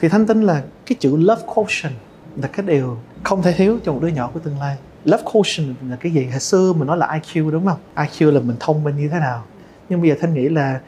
[0.00, 1.94] Thì thanh tin là cái chữ love quotient
[2.42, 4.76] là cái điều không thể thiếu cho một đứa nhỏ của tương lai.
[5.04, 6.26] Love quotient là cái gì?
[6.30, 7.78] Hồi xưa mình nói là IQ đúng không?
[7.96, 9.44] IQ là mình thông minh như thế nào?
[9.88, 10.80] Nhưng bây giờ thanh nghĩ là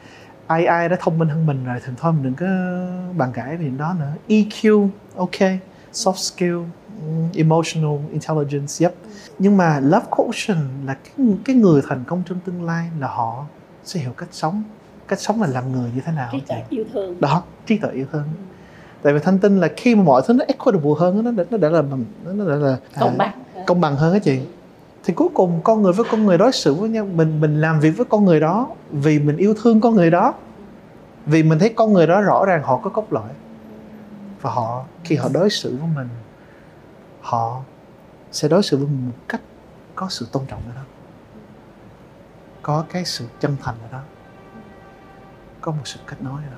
[0.47, 2.45] ai ai đã thông minh hơn mình rồi thì thôi mình đừng có
[3.17, 4.13] bàn cãi về đó nữa.
[4.27, 5.39] EQ ok.
[5.93, 6.57] Soft skill
[7.35, 8.93] emotional intelligence yep.
[9.39, 13.45] Nhưng mà love quotient là cái, cái người thành công trong tương lai là họ
[13.83, 14.63] sẽ hiểu cách sống.
[15.07, 17.21] Cách sống là làm người như thế nào trí tuệ yêu thương.
[17.21, 18.23] Đó trí tuệ yêu thương
[19.03, 21.69] tại vì thanh tin là khi mà mọi thứ nó equitable hơn nó nó đã
[21.69, 21.81] là
[22.25, 23.31] nó đã là công bằng.
[23.55, 24.39] à, công bằng hơn á chị.
[25.03, 27.79] Thì cuối cùng con người với con người đối xử với nhau mình mình làm
[27.79, 30.33] việc với con người đó vì mình yêu thương con người đó
[31.25, 33.29] vì mình thấy con người đó rõ ràng họ có cốt lõi.
[34.41, 36.07] Và họ khi họ đối xử với mình
[37.21, 37.61] họ
[38.31, 39.41] sẽ đối xử với mình một cách
[39.95, 40.81] có sự tôn trọng ở đó
[42.61, 44.01] có cái sự chân thành ở đó
[45.61, 46.57] có một sự kết nối ở đó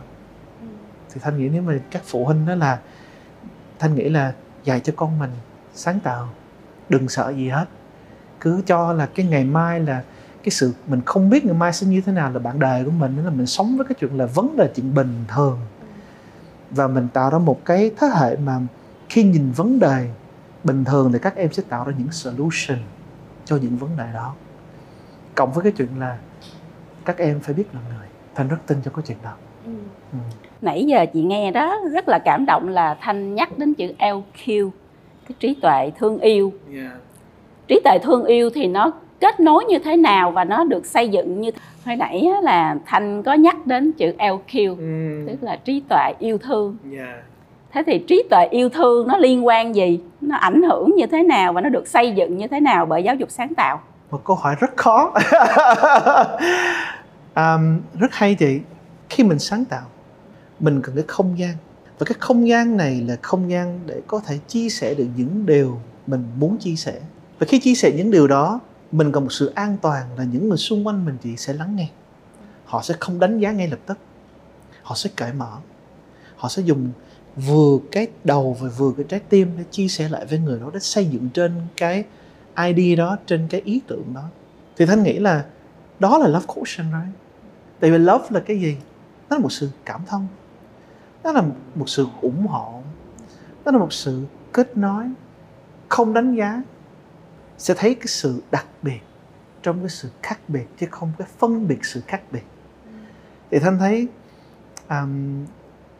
[1.13, 2.79] thì thanh nghĩ nếu mà các phụ huynh đó là,
[3.79, 5.31] thanh nghĩ là dạy cho con mình
[5.73, 6.29] sáng tạo,
[6.89, 7.65] đừng sợ gì hết.
[8.39, 10.03] Cứ cho là cái ngày mai là
[10.43, 12.91] cái sự mình không biết ngày mai sẽ như thế nào là bạn đời của
[12.91, 15.59] mình, nên là mình sống với cái chuyện là vấn đề chuyện bình thường.
[16.71, 18.59] Và mình tạo ra một cái thế hệ mà
[19.09, 20.09] khi nhìn vấn đề
[20.63, 22.77] bình thường thì các em sẽ tạo ra những solution
[23.45, 24.35] cho những vấn đề đó.
[25.35, 26.17] Cộng với cái chuyện là
[27.05, 28.07] các em phải biết là người.
[28.35, 29.33] Thanh rất tin cho cái chuyện đó
[30.63, 34.69] nãy giờ chị nghe đó rất là cảm động là thanh nhắc đến chữ LQ
[35.27, 36.53] cái trí tuệ thương yêu.
[36.73, 36.91] Yeah.
[37.67, 41.09] trí tuệ thương yêu thì nó kết nối như thế nào và nó được xây
[41.09, 41.51] dựng như
[41.85, 45.25] hồi nãy là thanh có nhắc đến chữ LQ ừ.
[45.27, 46.77] tức là trí tuệ yêu thương.
[46.97, 47.23] Yeah.
[47.71, 49.99] thế thì trí tuệ yêu thương nó liên quan gì?
[50.21, 53.03] Nó ảnh hưởng như thế nào và nó được xây dựng như thế nào bởi
[53.03, 53.81] giáo dục sáng tạo?
[54.11, 55.13] Một câu hỏi rất khó.
[57.35, 58.59] Um, rất hay chị.
[59.09, 59.81] Khi mình sáng tạo
[60.63, 61.55] mình cần cái không gian.
[61.99, 65.45] Và cái không gian này là không gian để có thể chia sẻ được những
[65.45, 67.01] điều mình muốn chia sẻ.
[67.39, 68.59] Và khi chia sẻ những điều đó,
[68.91, 71.75] mình cần một sự an toàn là những người xung quanh mình chị sẽ lắng
[71.75, 71.89] nghe.
[72.65, 73.97] Họ sẽ không đánh giá ngay lập tức.
[74.83, 75.51] Họ sẽ cởi mở.
[76.35, 76.89] Họ sẽ dùng
[77.35, 80.69] vừa cái đầu và vừa cái trái tim để chia sẻ lại với người đó,
[80.73, 82.03] để xây dựng trên cái
[82.57, 84.23] ID đó, trên cái ý tưởng đó.
[84.77, 85.45] Thì thanh nghĩ là
[85.99, 87.15] đó là love quotient, right?
[87.79, 88.77] Tại vì love là cái gì?
[89.29, 90.27] Nó là một sự cảm thông
[91.23, 91.43] nó là
[91.75, 92.81] một sự ủng hộ.
[93.65, 95.05] Nó là một sự kết nối
[95.89, 96.61] không đánh giá.
[97.57, 98.99] Sẽ thấy cái sự đặc biệt
[99.61, 102.43] trong cái sự khác biệt chứ không cái phân biệt sự khác biệt.
[103.51, 104.07] Thì thanh thấy
[104.89, 105.45] um,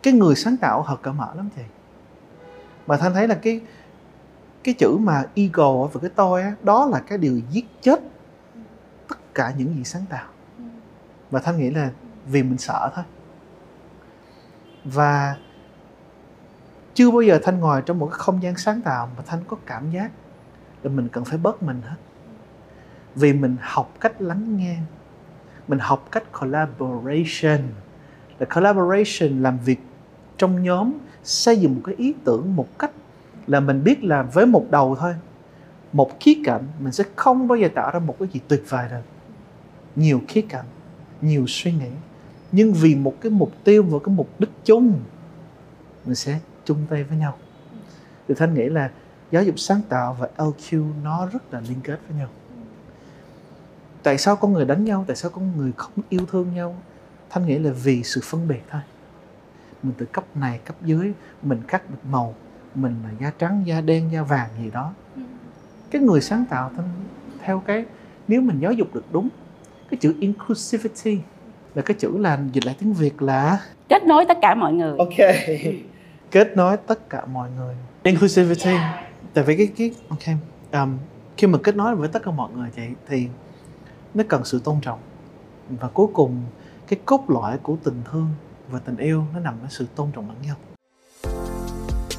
[0.03, 1.61] cái người sáng tạo hợp cởi mở lắm chị
[2.87, 3.61] mà thanh thấy là cái
[4.63, 7.99] cái chữ mà ego và cái tôi á, đó là cái điều giết chết
[9.07, 10.27] tất cả những gì sáng tạo.
[11.31, 11.91] Và thanh nghĩ là
[12.25, 13.03] vì mình sợ thôi
[14.83, 15.37] và
[16.93, 19.57] chưa bao giờ thanh ngồi trong một cái không gian sáng tạo mà thanh có
[19.65, 20.11] cảm giác
[20.83, 21.95] là mình cần phải bớt mình hết.
[23.15, 24.77] Vì mình học cách lắng nghe,
[25.67, 27.61] mình học cách collaboration.
[28.39, 29.79] Là collaboration làm việc
[30.37, 30.93] trong nhóm,
[31.23, 32.91] xây dựng một cái ý tưởng một cách
[33.47, 35.15] là mình biết là với một đầu thôi,
[35.93, 38.87] một khía cạnh, mình sẽ không bao giờ tạo ra một cái gì tuyệt vời
[38.89, 39.01] được.
[39.95, 40.65] Nhiều khía cạnh,
[41.21, 41.89] nhiều suy nghĩ
[42.53, 44.99] nhưng vì một cái mục tiêu và cái mục đích chung,
[46.05, 47.37] mình sẽ chung tay với nhau.
[48.27, 48.91] Thì thanh nghĩ là
[49.31, 52.27] giáo dục sáng tạo và LQ nó rất là liên kết với nhau.
[54.03, 56.75] Tại sao con người đánh nhau, tại sao con người không yêu thương nhau?
[57.29, 58.81] Thanh nghĩ là vì sự phân biệt thôi.
[59.83, 62.35] Mình từ cấp này, cấp dưới, mình cắt được màu,
[62.75, 64.93] mình là da trắng, da đen, da vàng gì đó.
[65.91, 66.89] Cái người sáng tạo, thanh,
[67.41, 67.85] theo cái,
[68.27, 69.29] nếu mình giáo dục được đúng,
[69.89, 71.19] cái chữ inclusivity
[71.75, 73.59] là cái chữ là dịch lại tiếng việt là
[73.89, 74.97] kết nối tất cả mọi người.
[74.97, 75.35] Ok.
[76.31, 77.75] Kết nối tất cả mọi người.
[78.03, 78.71] Inclusivity.
[79.33, 80.37] Tại vì cái cái ok
[80.71, 80.97] um,
[81.37, 83.27] khi mà kết nối với tất cả mọi người vậy thì
[84.13, 84.99] nó cần sự tôn trọng.
[85.69, 86.43] Và cuối cùng
[86.87, 88.27] cái cốt lõi của tình thương
[88.69, 90.55] và tình yêu nó nằm ở sự tôn trọng lẫn nhau.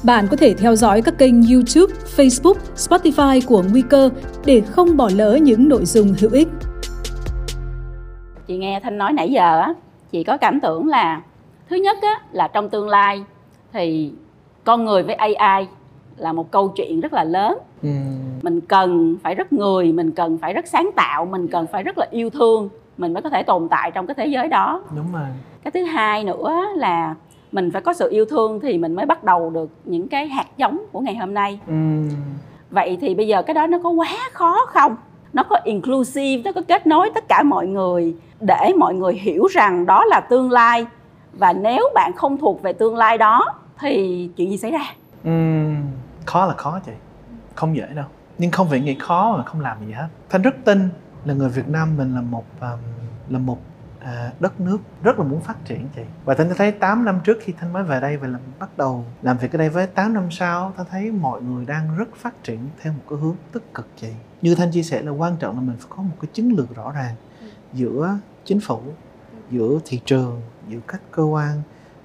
[0.03, 4.09] Bạn có thể theo dõi các kênh YouTube, Facebook, Spotify của Nguy cơ
[4.45, 6.47] để không bỏ lỡ những nội dung hữu ích.
[8.47, 9.73] Chị nghe thanh nói nãy giờ á
[10.11, 11.21] chị có cảm tưởng là
[11.69, 13.23] thứ nhất á là trong tương lai
[13.73, 14.13] thì
[14.63, 15.67] con người với ai
[16.17, 17.57] là một câu chuyện rất là lớn.
[17.83, 17.89] Ừ.
[18.41, 21.97] mình cần phải rất người mình cần phải rất sáng tạo mình cần phải rất
[21.97, 24.83] là yêu thương mình mới có thể tồn tại trong cái thế giới đó.
[24.95, 25.27] Đúng rồi.
[25.63, 27.15] Cái thứ hai nữa là
[27.51, 30.45] mình phải có sự yêu thương thì mình mới bắt đầu được những cái hạt
[30.57, 31.59] giống của ngày hôm nay.
[31.67, 31.73] Ừ.
[32.69, 34.95] vậy thì bây giờ cái đó nó có quá khó không
[35.35, 39.47] nó có inclusive nó có kết nối tất cả mọi người để mọi người hiểu
[39.51, 40.85] rằng đó là tương lai.
[41.33, 43.45] Và nếu bạn không thuộc về tương lai đó
[43.79, 44.79] thì chuyện gì xảy ra?
[45.29, 45.75] Uhm,
[46.25, 46.91] khó là khó chị.
[47.55, 48.05] Không dễ đâu.
[48.37, 50.07] Nhưng không phải nghĩ khó mà không làm gì hết.
[50.29, 50.89] Thanh rất tin
[51.25, 52.79] là người việt nam mình là một um,
[53.29, 53.57] là một
[53.99, 56.01] à, đất nước rất là muốn phát triển chị.
[56.25, 59.05] Và thanh thấy 8 năm trước khi thanh mới về đây và làm bắt đầu
[59.21, 62.43] làm việc ở đây với 8 năm sau thanh thấy mọi người đang rất phát
[62.43, 64.09] triển theo một cái hướng tích cực chị
[64.45, 66.75] như thanh chia sẻ là quan trọng là mình phải có một cái chiến lược
[66.75, 67.15] rõ ràng
[67.73, 68.79] giữa chính phủ
[69.51, 71.61] giữa thị trường giữa các cơ quan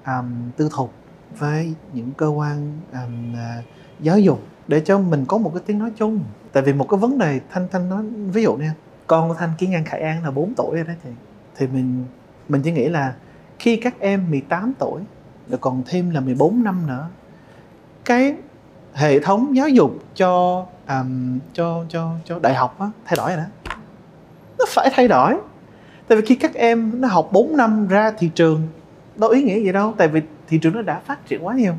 [0.07, 0.92] um, tư thục
[1.38, 3.64] với những cơ quan um, uh,
[4.00, 6.20] giáo dục để cho mình có một cái tiếng nói chung.
[6.53, 8.74] Tại vì một cái vấn đề thanh thanh nói ví dụ nha
[9.07, 11.11] con của thanh kiến an khải an là 4 tuổi rồi đó chị.
[11.57, 12.05] Thì mình
[12.48, 13.14] mình chỉ nghĩ là
[13.59, 15.03] khi các em 18 tuổi
[15.48, 17.09] rồi còn thêm là 14 năm nữa
[18.05, 18.35] cái
[18.94, 23.37] hệ thống giáo dục cho um, cho cho cho đại học á, thay đổi rồi
[23.37, 23.74] đó.
[24.59, 25.37] Nó phải thay đổi.
[26.09, 28.68] Tại vì khi các em nó học 4 năm ra thị trường
[29.16, 31.74] đâu ý nghĩa gì đâu tại vì thị trường nó đã phát triển quá nhiều.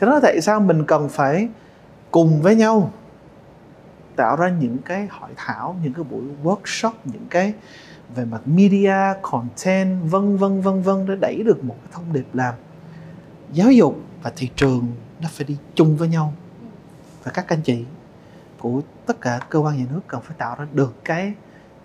[0.00, 1.48] Thì nó tại sao mình cần phải
[2.10, 2.92] cùng với nhau
[4.16, 7.52] tạo ra những cái hội thảo những cái buổi workshop những cái
[8.16, 12.26] về mặt media content vân vân vân vân để đẩy được một cái thông điệp
[12.32, 12.54] làm
[13.52, 14.86] giáo dục và thị trường
[15.20, 16.32] nó phải đi chung với nhau.
[17.24, 17.84] Và các anh chị
[18.60, 21.34] của tất cả cơ quan nhà nước cần phải tạo ra được cái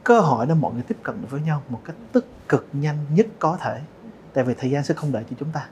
[0.04, 2.98] cơ hội để mọi người tiếp cận được với nhau một cách tích cực nhanh
[3.14, 3.80] nhất có thể.
[4.34, 5.68] Tại vì thời gian sẽ không đợi cho chúng ta.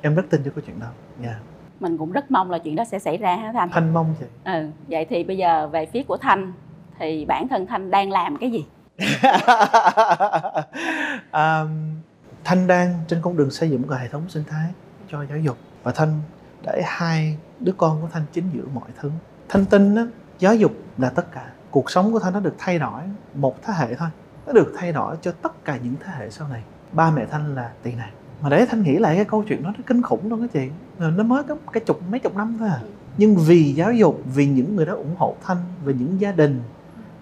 [0.00, 0.86] Em rất tin cho cái chuyện đó.
[1.22, 1.36] Yeah.
[1.80, 3.70] mình cũng rất mong là chuyện đó sẽ xảy ra hả thanh?
[3.72, 4.26] Thanh mong chị.
[4.44, 6.52] Ừ vậy thì bây giờ về phía của thanh
[6.98, 8.66] thì bản thân thanh đang làm cái gì?
[11.32, 11.96] Um,
[12.44, 14.66] thanh đang trên con đường xây dựng một hệ thống sinh thái
[15.10, 15.56] cho giáo dục.
[15.82, 16.20] Và thanh
[16.66, 19.10] để hai đứa con của thanh chính giữa mọi thứ
[19.52, 20.02] thanh tin đó,
[20.38, 21.50] giáo dục là tất cả.
[21.70, 23.02] Cuộc sống của thanh nó được thay đổi
[23.34, 24.08] một thế hệ thôi.
[24.46, 26.62] Nó được thay đổi cho tất cả những thế hệ sau này.
[26.92, 28.10] Ba mẹ thanh là tị nạn
[28.40, 30.70] mà để thanh nghĩ lại cái câu chuyện đó nó kinh khủng luôn cái chị.
[30.98, 32.80] Nó mới có cái chục mấy chục năm thôi à.
[33.16, 36.62] Nhưng vì giáo dục vì những người đó ủng hộ thanh và những gia đình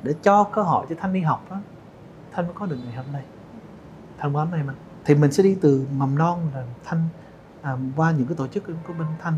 [0.02, 1.56] để cho cơ hội cho thanh đi học đó
[2.32, 3.22] thanh mới có được ngày hôm nay.
[4.18, 7.08] Thanh quá may mà thì mình sẽ đi từ mầm non là thanh
[7.62, 9.34] à, qua những cái tổ chức của bên thanh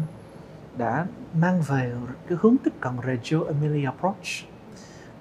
[0.76, 1.92] đã mang về
[2.28, 4.52] cái hướng tiếp cận Reggio Emilia approach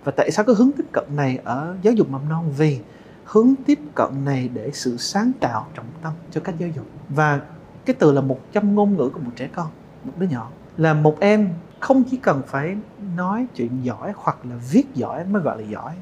[0.04, 2.52] và tại sao cái hướng tiếp cận này ở giáo dục mầm non?
[2.58, 2.80] Vì
[3.26, 6.86] hướng tiếp cận này để sự sáng tạo trọng tâm cho các giáo dục.
[7.10, 7.42] Và
[7.86, 9.68] cái từ là một trăm ngôn ngữ của một trẻ con,
[10.04, 10.50] một đứa nhỏ.
[10.78, 12.76] Là một em không chỉ cần phải
[13.16, 15.94] nói chuyện giỏi hoặc là viết giỏi mới gọi là giỏi.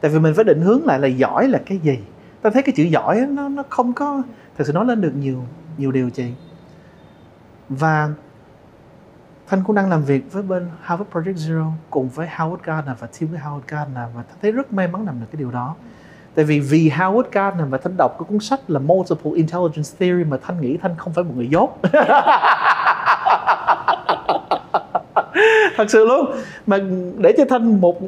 [0.00, 1.98] Tại vì mình phải định hướng lại là giỏi là cái gì?
[2.42, 4.22] Ta thấy cái chữ giỏi nó nó không có
[4.56, 5.44] thực sự nói lên được nhiều
[5.78, 6.32] nhiều điều chị.
[7.68, 8.10] Và
[9.52, 13.06] Thanh cũng đang làm việc với bên Harvard Project Zero cùng với Howard Gardner và
[13.06, 15.74] team với Howard Gardner và Thanh thấy rất may mắn làm được cái điều đó.
[16.34, 20.24] Tại vì vì Howard Gardner và Thanh đọc cái cuốn sách là Multiple Intelligence Theory
[20.24, 21.78] mà Thanh nghĩ Thanh không phải một người dốt.
[25.76, 26.26] Thật sự luôn.
[26.66, 26.78] Mà
[27.18, 28.00] để cho thanh một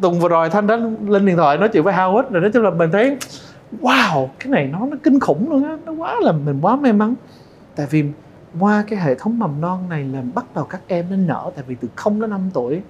[0.00, 0.76] tuần vừa rồi thanh đã
[1.06, 3.16] lên điện thoại nói chuyện với Howard rồi nói chung là mình thấy,
[3.80, 5.76] wow, cái này nó nó kinh khủng luôn á.
[5.86, 7.14] Nó quá là, mình quá may mắn.
[7.76, 8.04] Tại vì
[8.60, 11.64] qua cái hệ thống mầm non này là bắt đầu các em nó nở tại
[11.68, 12.82] vì từ 0 đến 5 tuổi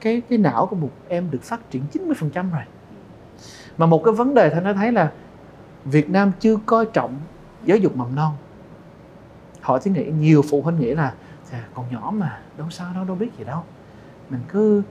[0.00, 2.62] cái cái não của một em được phát triển 90% rồi.
[3.78, 5.12] Mà một cái vấn đề thì nó thấy là
[5.84, 7.14] Việt Nam chưa coi trọng
[7.64, 8.32] giáo dục mầm non.
[9.60, 11.12] Họ thì nghĩ nhiều phụ huynh nghĩ là
[11.74, 13.62] còn nhỏ mà đâu sao đâu đâu biết gì đâu.
[14.30, 14.82] Mình cứ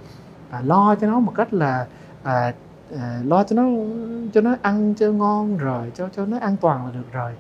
[0.50, 1.88] à, lo cho nó một cách là
[2.24, 2.54] à,
[2.98, 3.64] à, lo cho nó
[4.34, 7.32] cho nó ăn cho ngon rồi cho cho nó an toàn là được rồi.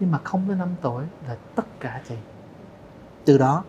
[0.00, 2.14] Nhưng mà không tới 5 tuổi là tất cả chị
[3.24, 3.64] từ đó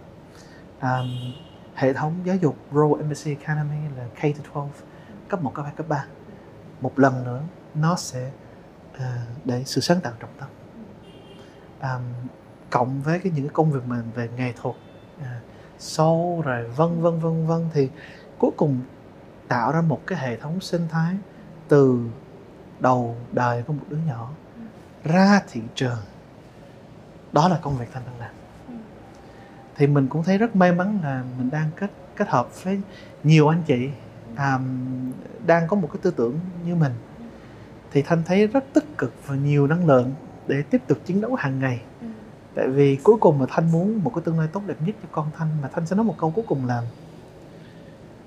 [0.81, 1.33] um,
[1.75, 4.67] hệ thống giáo dục Royal Embassy Academy là K-12
[5.27, 6.05] cấp 1, cấp 2, cấp 3
[6.81, 7.41] một lần nữa
[7.75, 8.31] nó sẽ
[8.95, 9.01] uh,
[9.45, 10.49] để sự sáng tạo trọng tâm.
[11.81, 12.29] Um,
[12.69, 14.75] cộng với cái những cái công việc mình về nghệ thuật
[15.21, 15.43] ờ, uh,
[15.79, 17.89] sâu rồi vân vân vân vân thì
[18.37, 18.79] cuối cùng
[19.47, 21.15] tạo ra một cái hệ thống sinh thái
[21.67, 21.99] từ
[22.79, 24.31] đầu đời của một đứa nhỏ
[25.03, 25.97] ra thị trường.
[27.31, 28.44] Đó là công việc thanh đang làm
[29.75, 32.81] thì mình cũng thấy rất may mắn là mình đang kết kết hợp với
[33.23, 33.89] nhiều anh chị
[34.37, 35.11] um,
[35.45, 36.91] đang có một cái tư tưởng như mình.
[37.91, 40.13] Thì thanh thấy rất tích cực và nhiều năng lượng
[40.47, 41.81] để tiếp tục chiến đấu hàng ngày.
[42.01, 42.07] Ừ.
[42.55, 45.09] tại vì cuối cùng mà thanh muốn một cái tương lai tốt đẹp nhất cho
[45.11, 46.83] con thanh mà thanh sẽ nói một câu cuối cùng là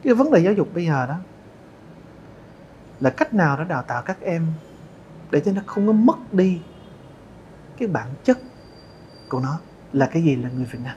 [0.02, 1.16] cái vấn đề giáo dục bây giờ đó
[3.00, 4.46] là cách nào để đào tạo các em
[5.30, 6.60] để cho nó không có mất đi
[7.78, 8.38] cái bản chất
[9.28, 9.58] của nó
[9.92, 10.96] là cái gì là người Việt Nam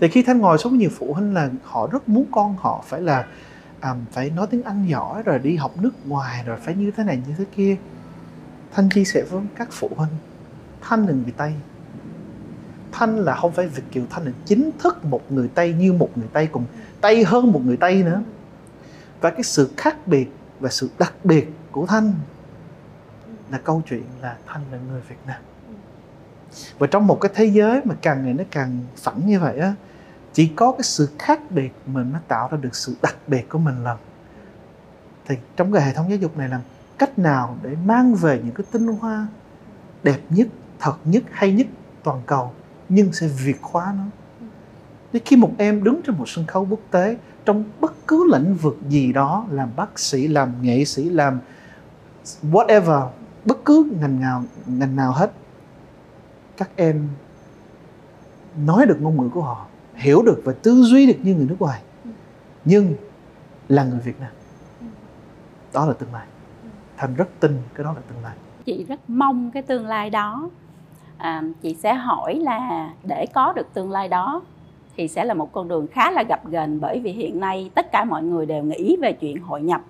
[0.00, 3.00] thì khi thanh ngồi xuống nhiều phụ huynh là họ rất muốn con họ phải
[3.00, 3.26] là
[3.80, 7.04] à, phải nói tiếng Anh giỏi rồi đi học nước ngoài rồi phải như thế
[7.04, 7.76] này như thế kia.
[8.72, 10.12] Thanh chia sẻ với các phụ huynh
[10.80, 11.52] thanh là người Tây
[12.92, 16.10] thanh là không phải Việt kiều thanh là chính thức một người Tây như một
[16.16, 16.64] người Tây cùng
[17.00, 18.22] Tây hơn một người Tây nữa.
[19.20, 20.28] Và cái sự khác biệt
[20.60, 22.12] và sự đặc biệt của thanh
[23.50, 25.40] là câu chuyện là thanh là người Việt Nam
[26.78, 29.74] và trong một cái thế giới mà càng ngày nó càng phẳng như vậy á,
[30.32, 33.58] chỉ có cái sự khác biệt mình nó tạo ra được sự đặc biệt của
[33.58, 33.98] mình lần
[35.30, 36.60] thì trong cái hệ thống giáo dục này làm
[36.98, 39.26] cách nào để mang về những cái tinh hoa
[40.02, 41.66] đẹp nhất, thật nhất, hay nhất
[42.02, 42.52] toàn cầu,
[42.88, 44.04] nhưng sẽ việt hóa nó?
[45.12, 48.54] Thì khi một em đứng trên một sân khấu quốc tế, trong bất cứ lĩnh
[48.54, 51.40] vực gì đó, làm bác sĩ, làm nghệ sĩ, làm
[52.42, 53.08] whatever,
[53.44, 55.32] bất cứ ngành nào ngành nào hết
[56.60, 57.08] các em
[58.66, 61.56] nói được ngôn ngữ của họ hiểu được và tư duy được như người nước
[61.58, 61.82] ngoài
[62.64, 62.94] nhưng
[63.68, 64.30] là người Việt Nam.
[65.72, 66.26] Đó là tương lai.
[66.96, 68.36] Thành rất tin cái đó là tương lai.
[68.64, 70.50] Chị rất mong cái tương lai đó.
[71.18, 74.42] À, chị sẽ hỏi là để có được tương lai đó
[74.96, 77.92] thì sẽ là một con đường khá là gập ghềnh bởi vì hiện nay tất
[77.92, 79.80] cả mọi người đều nghĩ về chuyện hội nhập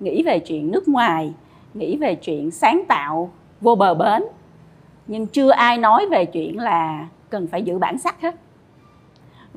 [0.00, 1.34] nghĩ về chuyện nước ngoài
[1.74, 4.22] nghĩ về chuyện sáng tạo vô bờ bến
[5.06, 8.34] nhưng chưa ai nói về chuyện là cần phải giữ bản sắc hết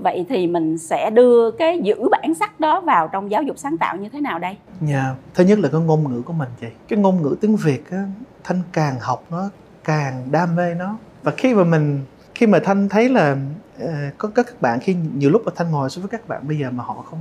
[0.04, 3.78] vậy thì mình sẽ đưa cái giữ bản sắc đó vào trong giáo dục sáng
[3.78, 4.58] tạo như thế nào đây?
[4.82, 5.16] Dạ, yeah.
[5.34, 6.68] thứ nhất là cái ngôn ngữ của mình chị.
[6.88, 8.04] Cái ngôn ngữ tiếng Việt á,
[8.44, 9.50] Thanh càng học nó
[9.84, 10.98] càng đam mê nó.
[11.24, 12.02] Và khi mà mình
[12.36, 13.38] khi mà Thanh thấy là
[13.84, 16.58] uh, có các bạn khi nhiều lúc mà Thanh ngồi xuống với các bạn bây
[16.58, 17.20] giờ mà họ không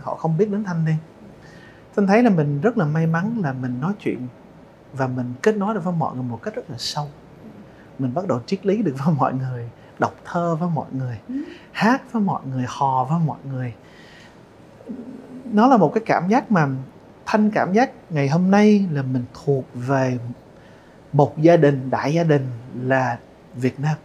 [0.00, 0.92] họ không biết đến Thanh đi.
[1.96, 4.18] Thanh thấy là mình rất là may mắn là mình nói chuyện
[4.92, 7.06] và mình kết nối được với mọi người một cách rất là sâu.
[7.98, 11.34] Mình bắt đầu triết lý được với mọi người đọc thơ với mọi người ừ.
[11.72, 13.74] hát với mọi người hò với mọi người.
[15.52, 16.68] Nó là một cái cảm giác mà
[17.26, 20.18] thanh cảm giác ngày hôm nay là mình thuộc về
[21.12, 22.46] một gia đình đại gia đình
[22.82, 23.18] là
[23.54, 23.96] Việt Nam.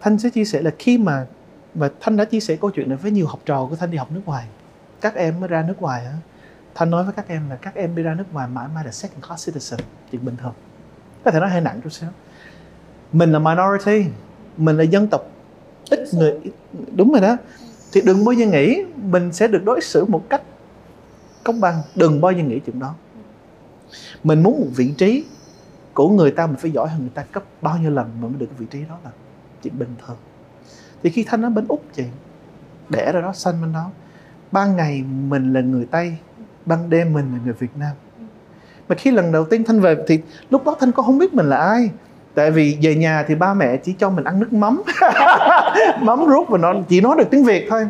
[0.00, 1.26] Thanh sẽ chia sẻ là khi mà
[1.74, 3.98] mà Thanh đã chia sẻ câu chuyện này với nhiều học trò của Thanh đi
[3.98, 4.46] học nước ngoài
[5.02, 6.12] các em mới ra nước ngoài á.
[6.74, 8.92] Thanh nói với các em là các em đi ra nước ngoài mãi mãi là
[8.92, 9.78] second class citizen
[10.12, 10.54] chuyện bình thường.
[11.24, 12.08] Có thể nói hơi nặng chút xíu
[13.12, 14.10] mình là minority
[14.56, 15.26] mình là dân tộc.
[15.90, 16.40] Ít người
[16.96, 17.36] đúng rồi đó.
[17.92, 20.42] Thì đừng bao giờ nghĩ mình sẽ được đối xử một cách
[21.44, 21.82] công bằng.
[21.94, 22.94] Đừng bao giờ nghĩ chuyện đó.
[24.24, 25.24] Mình muốn một vị trí
[25.94, 28.36] của người ta mình phải giỏi hơn người ta cấp bao nhiêu lần mà mới
[28.38, 29.10] được cái vị trí đó là
[29.62, 30.16] chuyện bình thường.
[31.02, 32.04] Thì khi thanh ở bên úc chị
[32.88, 33.90] đẻ ra đó sanh bên đó
[34.52, 36.16] ban ngày mình là người tây
[36.66, 37.92] ban đêm mình là người việt nam.
[38.88, 40.20] Mà khi lần đầu tiên thanh về thì
[40.50, 41.90] lúc đó thanh có không biết mình là ai
[42.34, 44.82] tại vì về nhà thì ba mẹ chỉ cho mình ăn nước mắm.
[46.00, 47.88] Mắm rút và nó chỉ nói được tiếng việt thôi.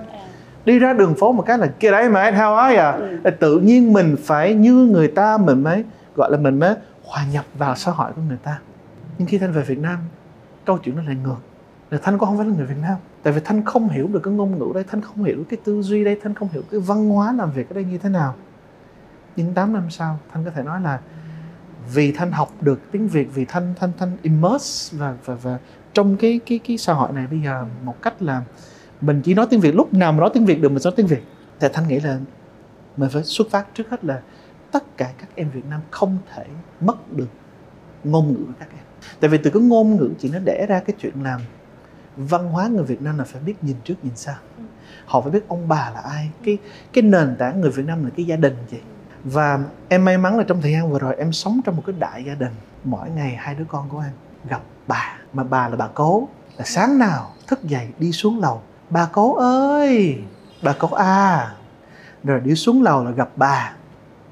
[0.64, 3.30] Đi ra đường phố một cái là kia đấy mà how are you ừ.
[3.30, 5.84] tự nhiên mình phải như người ta mình mới
[6.16, 6.74] gọi là mình mới
[7.04, 8.58] hòa nhập vào xã hội của người ta.
[9.18, 9.98] Nhưng khi thanh về việt nam
[10.64, 11.36] câu chuyện nó lại ngược.
[11.90, 12.96] Là thanh cũng không phải là người việt nam.
[13.22, 15.82] Tại vì thanh không hiểu được cái ngôn ngữ đây thanh không hiểu cái tư
[15.82, 18.34] duy đây thanh không hiểu cái văn hóa làm việc ở đây như thế nào.
[19.36, 20.98] Nhưng 8 năm sau thanh có thể nói là
[21.94, 25.58] vì thanh học được tiếng việt vì thanh thanh thanh immerse và và và
[25.94, 28.42] trong cái cái cái xã hội này bây giờ một cách là
[29.00, 31.06] mình chỉ nói tiếng việt lúc nào mà nói tiếng việt được mình nói tiếng
[31.06, 31.22] việt.
[31.60, 32.18] Thì thanh nghĩ là
[32.96, 34.22] mình phải xuất phát trước hết là
[34.72, 36.44] tất cả các em Việt Nam không thể
[36.80, 37.28] mất được
[38.04, 38.84] ngôn ngữ của các em.
[39.20, 41.40] Tại vì từ cái ngôn ngữ chỉ nó đẻ ra cái chuyện làm
[42.16, 44.34] văn hóa người Việt Nam là phải biết nhìn trước nhìn sau
[45.04, 46.58] họ phải biết ông bà là ai cái
[46.92, 48.78] cái nền tảng người Việt Nam là cái gia đình chị
[49.24, 49.58] và
[49.88, 52.24] em may mắn là trong thời gian vừa rồi em sống trong một cái đại
[52.24, 52.52] gia đình.
[52.84, 54.12] Mỗi ngày hai đứa con của em
[54.48, 56.28] gặp bà mà bà là bà cố.
[56.58, 60.22] Là sáng nào thức dậy đi xuống lầu bà cố ơi
[60.62, 61.54] bà cố à
[62.24, 63.72] rồi đi xuống lầu là gặp bà.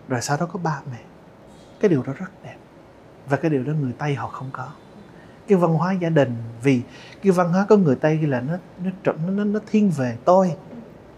[0.08, 0.98] Rồi sau đó có ba mẹ.
[1.80, 2.56] Cái điều đó rất đẹp.
[3.28, 4.68] Và cái điều đó người tây họ không có.
[5.48, 6.82] Cái văn hóa gia đình vì
[7.22, 10.16] cái văn hóa của người tây là nó nó nó nó, nó thiên về.
[10.24, 10.52] Tôi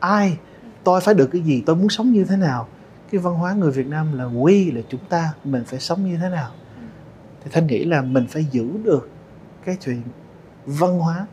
[0.01, 0.39] ai?
[0.85, 1.62] Tôi phải được cái gì?
[1.66, 2.68] Tôi muốn sống như thế nào?
[3.12, 6.16] Cái văn hóa người Việt Nam là quy là chúng ta mình phải sống như
[6.16, 6.50] thế nào?
[7.44, 9.10] Thì thanh nghĩ là mình phải giữ được
[9.64, 10.02] cái chuyện
[10.66, 11.26] văn hóa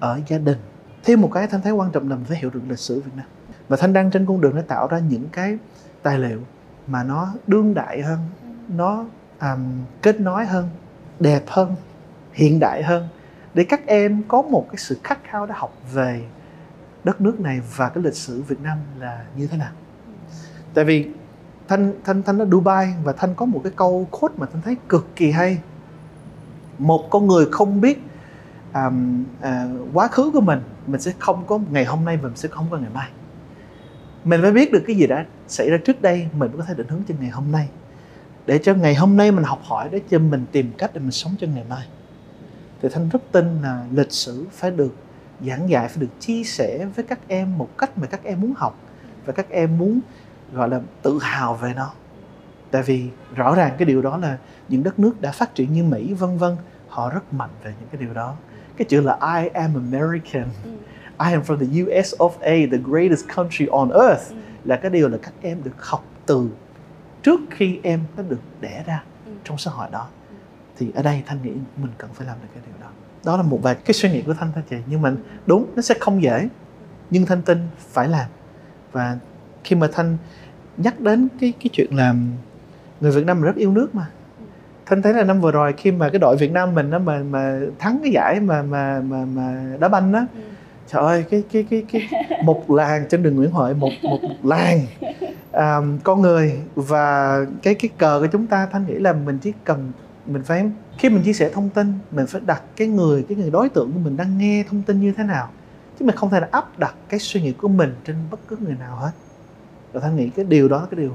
[0.00, 0.58] ở gia đình.
[1.04, 3.12] Thêm một cái thanh thấy quan trọng là mình phải hiểu được lịch sử Việt
[3.16, 3.26] Nam.
[3.68, 5.58] Và thanh đang trên con đường để tạo ra những cái
[6.02, 6.40] tài liệu
[6.86, 8.18] mà nó đương đại hơn
[8.68, 9.04] nó
[9.40, 10.68] um, kết nối hơn
[11.20, 11.74] đẹp hơn
[12.32, 13.08] hiện đại hơn
[13.54, 16.24] để các em có một cái sự khát khao để học về
[17.04, 19.72] đất nước này và cái lịch sử Việt Nam là như thế nào
[20.74, 21.08] tại vì
[21.68, 24.76] thanh thanh thanh ở Dubai và thanh có một cái câu quote mà thanh thấy
[24.88, 25.58] cực kỳ hay.
[26.78, 28.02] Một con người không biết
[28.74, 32.36] um, uh, quá khứ của mình mình sẽ không có ngày hôm nay và mình
[32.36, 33.08] sẽ không có ngày mai.
[34.24, 36.88] Mình phải biết được cái gì đã xảy ra trước đây mình có thể định
[36.88, 37.68] hướng cho ngày hôm nay.
[38.46, 41.10] Để cho ngày hôm nay mình học hỏi để cho mình tìm cách để mình
[41.10, 41.86] sống cho ngày mai.
[42.82, 44.94] Thì thanh rất tin là lịch sử phải được
[45.46, 48.52] giảng dạy phải được chia sẻ với các em một cách mà các em muốn
[48.56, 48.78] học
[49.26, 50.00] và các em muốn
[50.52, 51.90] gọi là tự hào về nó.
[52.70, 54.38] Tại vì rõ ràng cái điều đó là
[54.68, 56.56] những đất nước đã phát triển như mỹ vân vân
[56.88, 58.34] họ rất mạnh về những cái điều đó.
[58.76, 60.44] Cái chữ là I am American.
[60.64, 60.70] Ừ.
[61.26, 64.36] I am from the US of A the greatest country on earth ừ.
[64.64, 66.48] là cái điều là các em được học từ
[67.22, 69.32] trước khi em nó được đẻ ra ừ.
[69.44, 70.08] trong xã hội đó.
[70.78, 72.90] Thì ở đây thanh nghĩ mình cần phải làm được cái điều đó.
[73.24, 75.12] Đó là một vài cái suy nghĩ của thanh thôi chị nhưng mà
[75.46, 76.48] đúng nó sẽ không dễ
[77.10, 78.26] nhưng thanh tin phải làm.
[78.92, 79.18] Và
[79.64, 80.16] khi mà thanh
[80.76, 82.32] nhắc đến cái cái chuyện làm
[83.00, 84.06] người Việt Nam rất yêu nước mà.
[84.86, 87.18] Thanh thấy là năm vừa rồi khi mà cái đội Việt Nam mình đó mà
[87.18, 90.40] mà thắng cái giải mà mà mà mà đá banh đó ừ.
[90.88, 92.08] trời ơi cái cái cái cái
[92.44, 94.80] một làng trên đường Nguyễn Huệ một một, một làng.
[95.52, 99.52] Um, con người và cái cái cờ của chúng ta thanh nghĩ là mình chỉ
[99.64, 99.92] cần
[100.26, 103.50] mình phải khi mình chia sẻ thông tin mình phải đặt cái người cái người
[103.50, 105.48] đối tượng của mình đang nghe thông tin như thế nào
[105.98, 108.56] chứ mình không thể là áp đặt cái suy nghĩ của mình trên bất cứ
[108.60, 109.10] người nào hết
[109.92, 111.12] và thanh nghĩ cái điều đó cái điều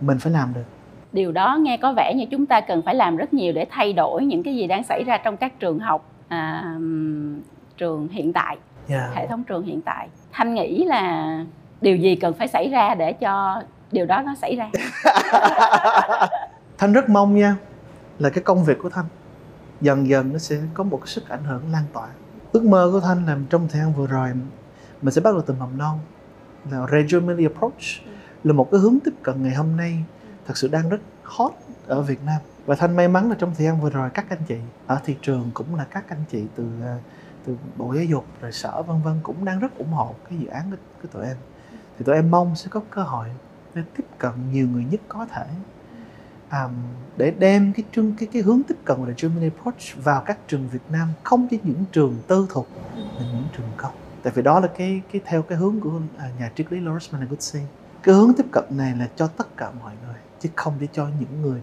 [0.00, 0.64] mình phải làm được
[1.12, 3.92] điều đó nghe có vẻ như chúng ta cần phải làm rất nhiều để thay
[3.92, 6.74] đổi những cái gì đang xảy ra trong các trường học à,
[7.76, 8.56] trường hiện tại
[8.88, 9.02] yeah.
[9.02, 9.12] Dạ.
[9.14, 11.44] hệ thống trường hiện tại thanh nghĩ là
[11.80, 13.62] điều gì cần phải xảy ra để cho
[13.92, 14.70] điều đó nó xảy ra
[16.78, 17.56] thanh rất mong nha
[18.18, 19.04] là cái công việc của thanh
[19.80, 22.06] dần dần nó sẽ có một sức ảnh hưởng lan tỏa
[22.52, 24.28] ước mơ của thanh là trong thời gian vừa rồi
[25.02, 25.98] mình sẽ bắt đầu từ mầm non
[26.70, 27.82] regionally approach
[28.44, 30.04] là một cái hướng tiếp cận ngày hôm nay
[30.46, 31.52] thật sự đang rất hot
[31.86, 32.40] ở Việt Nam.
[32.66, 34.56] Và thanh may mắn là trong thời gian vừa rồi các anh chị
[34.86, 36.98] ở thị trường cũng là các anh chị từ à,
[37.44, 40.46] từ bộ giáo dục rồi sở vân vân cũng đang rất ủng hộ cái dự
[40.46, 41.36] án của, của tụi em.
[41.98, 43.26] Thì tụi em mong sẽ có cơ hội
[43.74, 45.46] để tiếp cận nhiều người nhất có thể.
[46.52, 46.72] Um,
[47.16, 50.68] để đem cái chương cái cái hướng tiếp cận của Germany Approach vào các trường
[50.68, 53.92] Việt Nam không chỉ những trường tư thục mà những trường công
[54.22, 57.12] tại vì đó là cái cái theo cái hướng của à, nhà triết lý Lawrence
[57.12, 57.60] Managuchi
[58.02, 61.08] cái hướng tiếp cận này là cho tất cả mọi người chứ không để cho
[61.20, 61.62] những người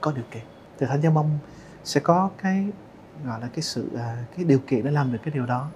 [0.00, 0.42] có điều kiện.
[0.78, 1.38] Thì thanh gia mong
[1.84, 2.66] sẽ có cái
[3.24, 5.68] gọi là cái sự à, cái điều kiện để làm được cái điều đó.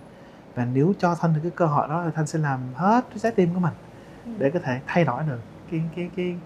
[0.55, 3.19] Và nếu cho thanh được cái cơ hội đó thì thanh sẽ làm hết cái
[3.19, 3.73] trái tim của mình
[4.39, 6.37] để có thể thay đổi được cái cái cái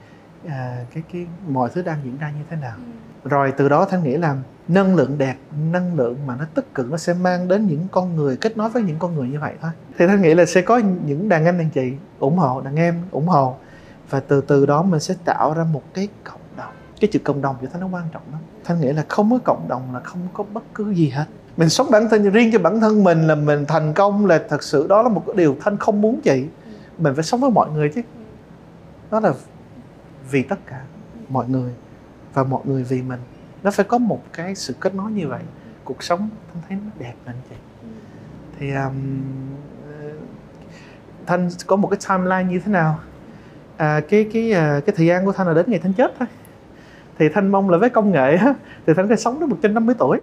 [0.48, 2.76] à, cái cái mọi thứ đang diễn ra như thế nào.
[3.24, 3.28] Ừ.
[3.28, 4.36] rồi từ đó thanh nghĩ là
[4.68, 5.36] năng lượng đẹp,
[5.72, 8.70] năng lượng mà nó tích cực, nó sẽ mang đến những con người, kết nối
[8.70, 9.70] với những con người như vậy thôi.
[9.98, 13.02] Thì thanh nghĩ là sẽ có những đàn anh, đàn chị ủng hộ, đàn em
[13.10, 13.56] ủng hộ.
[14.10, 16.72] Và từ từ đó mình sẽ tạo ra một cái cộng đồng.
[17.00, 18.40] Cái chữ cộng đồng cho thanh nó quan trọng lắm.
[18.64, 21.24] Thanh nghĩ là không có cộng đồng là không có bất cứ gì hết.
[21.56, 24.62] Mình sống bản thân, riêng cho bản thân mình là mình thành công là thật
[24.62, 26.44] sự đó là một cái điều thanh không muốn chị.
[26.98, 28.02] Mình phải sống với mọi người chứ.
[29.10, 29.32] Đó là
[30.30, 30.80] vì tất cả
[31.28, 31.72] mọi người
[32.34, 33.20] và mọi người vì mình
[33.62, 35.42] nó phải có một cái sự kết nối như vậy.
[35.84, 37.56] Cuộc sống thanh thấy nó đẹp anh chị.
[38.58, 39.22] Thì um,
[39.88, 40.10] ờ,
[41.26, 43.00] thanh có một cái timeline như thế nào?
[43.76, 46.28] À, cái cái ờ, cái thời gian của thanh là đến ngày thanh chết thôi.
[47.18, 48.38] Thì thanh mong là với công nghệ
[48.86, 50.20] thì thanh sẽ sống đến 150 tuổi.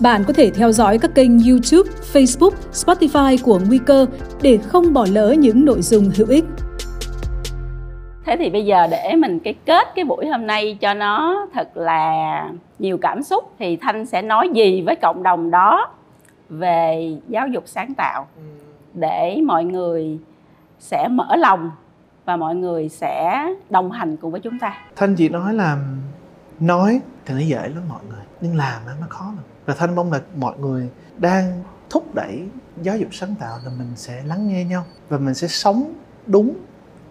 [0.00, 4.06] Bạn có thể theo dõi các kênh YouTube, Facebook, Spotify của Nguy cơ
[4.42, 6.44] để không bỏ lỡ những nội dung hữu ích.
[8.28, 11.76] Thế thì bây giờ để mình cái kết cái buổi hôm nay cho nó thật
[11.76, 15.90] là nhiều cảm xúc thì Thanh sẽ nói gì với cộng đồng đó
[16.48, 18.26] về giáo dục sáng tạo.
[18.36, 18.42] Ừ.
[18.94, 20.18] để mọi người
[20.78, 21.70] sẽ mở lòng
[22.24, 24.74] và mọi người sẽ đồng hành cùng với chúng ta.
[24.96, 25.78] Thanh chỉ nói là
[26.60, 29.44] nói thì nó dễ lắm mọi người nhưng làm nó khó lắm.
[29.66, 32.42] Và thanh mong là mọi người đang thúc đẩy
[32.82, 35.92] giáo dục sáng tạo là mình sẽ lắng nghe nhau và mình sẽ sống
[36.26, 36.54] đúng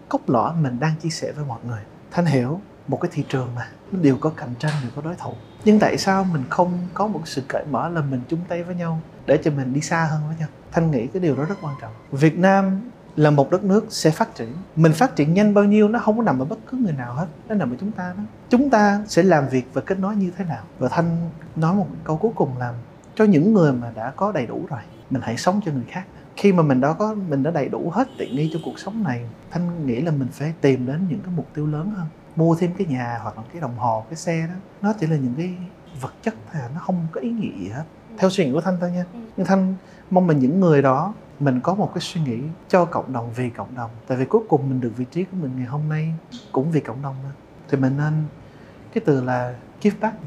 [0.09, 1.81] cốt lõi mình đang chia sẻ với mọi người.
[2.11, 5.33] Thanh hiểu một cái thị trường mà đều có cạnh tranh, đều có đối thủ.
[5.65, 8.75] Nhưng tại sao mình không có một sự cởi mở là mình chung tay với
[8.75, 10.47] nhau, để cho mình đi xa hơn với nhau?
[10.71, 11.91] Thanh nghĩ cái điều đó rất quan trọng.
[12.11, 12.81] Việt nam
[13.15, 14.53] là một đất nước sẽ phát triển.
[14.75, 17.13] Mình phát triển nhanh bao nhiêu nó không có nằm ở bất cứ người nào
[17.13, 18.23] hết, nó nằm ở chúng ta đó.
[18.49, 20.63] Chúng ta sẽ làm việc và kết nối như thế nào?
[20.79, 22.73] Và thanh nói một câu cuối cùng là,
[23.15, 24.79] cho những người mà đã có đầy đủ rồi,
[25.09, 26.03] mình hãy sống cho người khác
[26.38, 29.03] khi mà mình đã có mình đã đầy đủ hết tiện nghi trong cuộc sống
[29.03, 32.55] này thanh nghĩ là mình phải tìm đến những cái mục tiêu lớn hơn mua
[32.55, 34.53] thêm cái nhà hoặc là cái đồng hồ cái xe đó.
[34.81, 35.53] Nó chỉ là những cái
[36.01, 37.83] vật chất thôi à, nó không có ý nghĩa gì hết.
[38.17, 39.05] Theo suy nghĩ của thanh thôi nha.
[39.38, 39.75] Nhưng thanh
[40.09, 43.49] mong mình những người đó mình có một cái suy nghĩ cho cộng đồng vì
[43.49, 43.91] cộng đồng.
[44.07, 46.13] Tại vì cuối cùng mình được vị trí của mình ngày hôm nay
[46.51, 47.29] cũng vì cộng đồng mà.
[47.69, 48.13] Thì mình nên
[48.93, 50.17] cái từ là give back.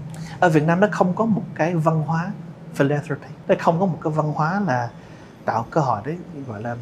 [0.41, 2.33] Ở Việt Nam nó không có một cái văn hóa
[2.75, 4.91] philanthropy nó không có một cái văn hóa là
[5.51, 6.77] tạo cơ hội đấy gọi là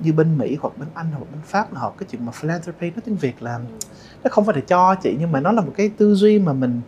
[0.00, 2.90] như bên Mỹ hoặc bên Anh hoặc bên Pháp là họ cái chuyện mà philanthropy
[2.90, 3.60] nó tiếng Việt là
[4.24, 6.52] nó không phải là cho chị nhưng mà nó là một cái tư duy mà
[6.52, 6.80] mình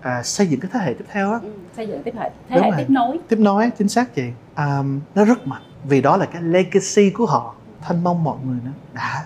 [0.00, 1.38] à, xây dựng cái thế hệ tiếp theo á.
[1.42, 2.78] Ừ, xây dựng tiếp hệ thế Đúng hệ rồi.
[2.78, 3.18] tiếp nối.
[3.28, 4.22] Tiếp nối chính xác chị.
[4.56, 7.54] Um, nó rất mạnh vì đó là cái legacy của họ.
[7.80, 9.24] Thanh mong mọi người nó đã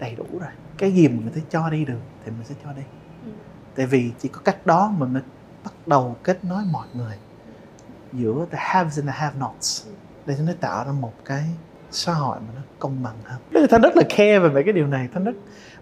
[0.00, 0.50] đầy đủ rồi.
[0.78, 2.82] Cái gì mà người ta cho đi được thì mình sẽ cho đi.
[3.24, 3.30] Ừ.
[3.76, 5.22] tại vì chỉ có cách đó mà mình
[5.64, 7.16] bắt đầu kết nối mọi người
[8.12, 9.86] giữa the haves and the have nots
[10.26, 11.44] để cho nó tạo ra một cái
[11.90, 13.40] xã hội mà nó công bằng hơn.
[13.54, 15.08] Thế thì thanh rất là care về mấy cái điều này.
[15.14, 15.32] Thanh rất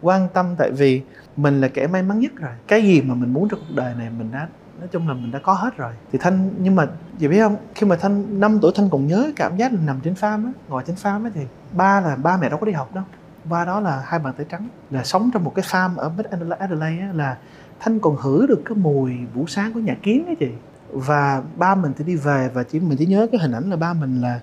[0.02, 1.02] quan tâm tại vì
[1.36, 2.52] mình là kẻ may mắn nhất rồi.
[2.66, 5.30] Cái gì mà mình muốn trong cuộc đời này mình đã nói chung là mình
[5.30, 5.92] đã có hết rồi.
[6.12, 6.86] Thì thanh nhưng mà
[7.18, 7.56] chị biết không?
[7.74, 10.52] Khi mà thanh 5 tuổi thanh còn nhớ cảm giác là nằm trên farm á
[10.68, 11.40] ngồi trên farm á thì
[11.72, 13.04] ba là ba mẹ đâu có đi học đâu.
[13.44, 14.68] Ba đó là hai bàn tay trắng.
[14.90, 16.26] Là sống trong một cái farm ở Mid
[16.58, 17.36] Adelaide á, là
[17.80, 20.50] thanh còn hử được cái mùi buổi sáng của nhà kiến ấy chị
[20.94, 23.76] và ba mình thì đi về và chỉ mình chỉ nhớ cái hình ảnh là
[23.76, 24.40] ba mình là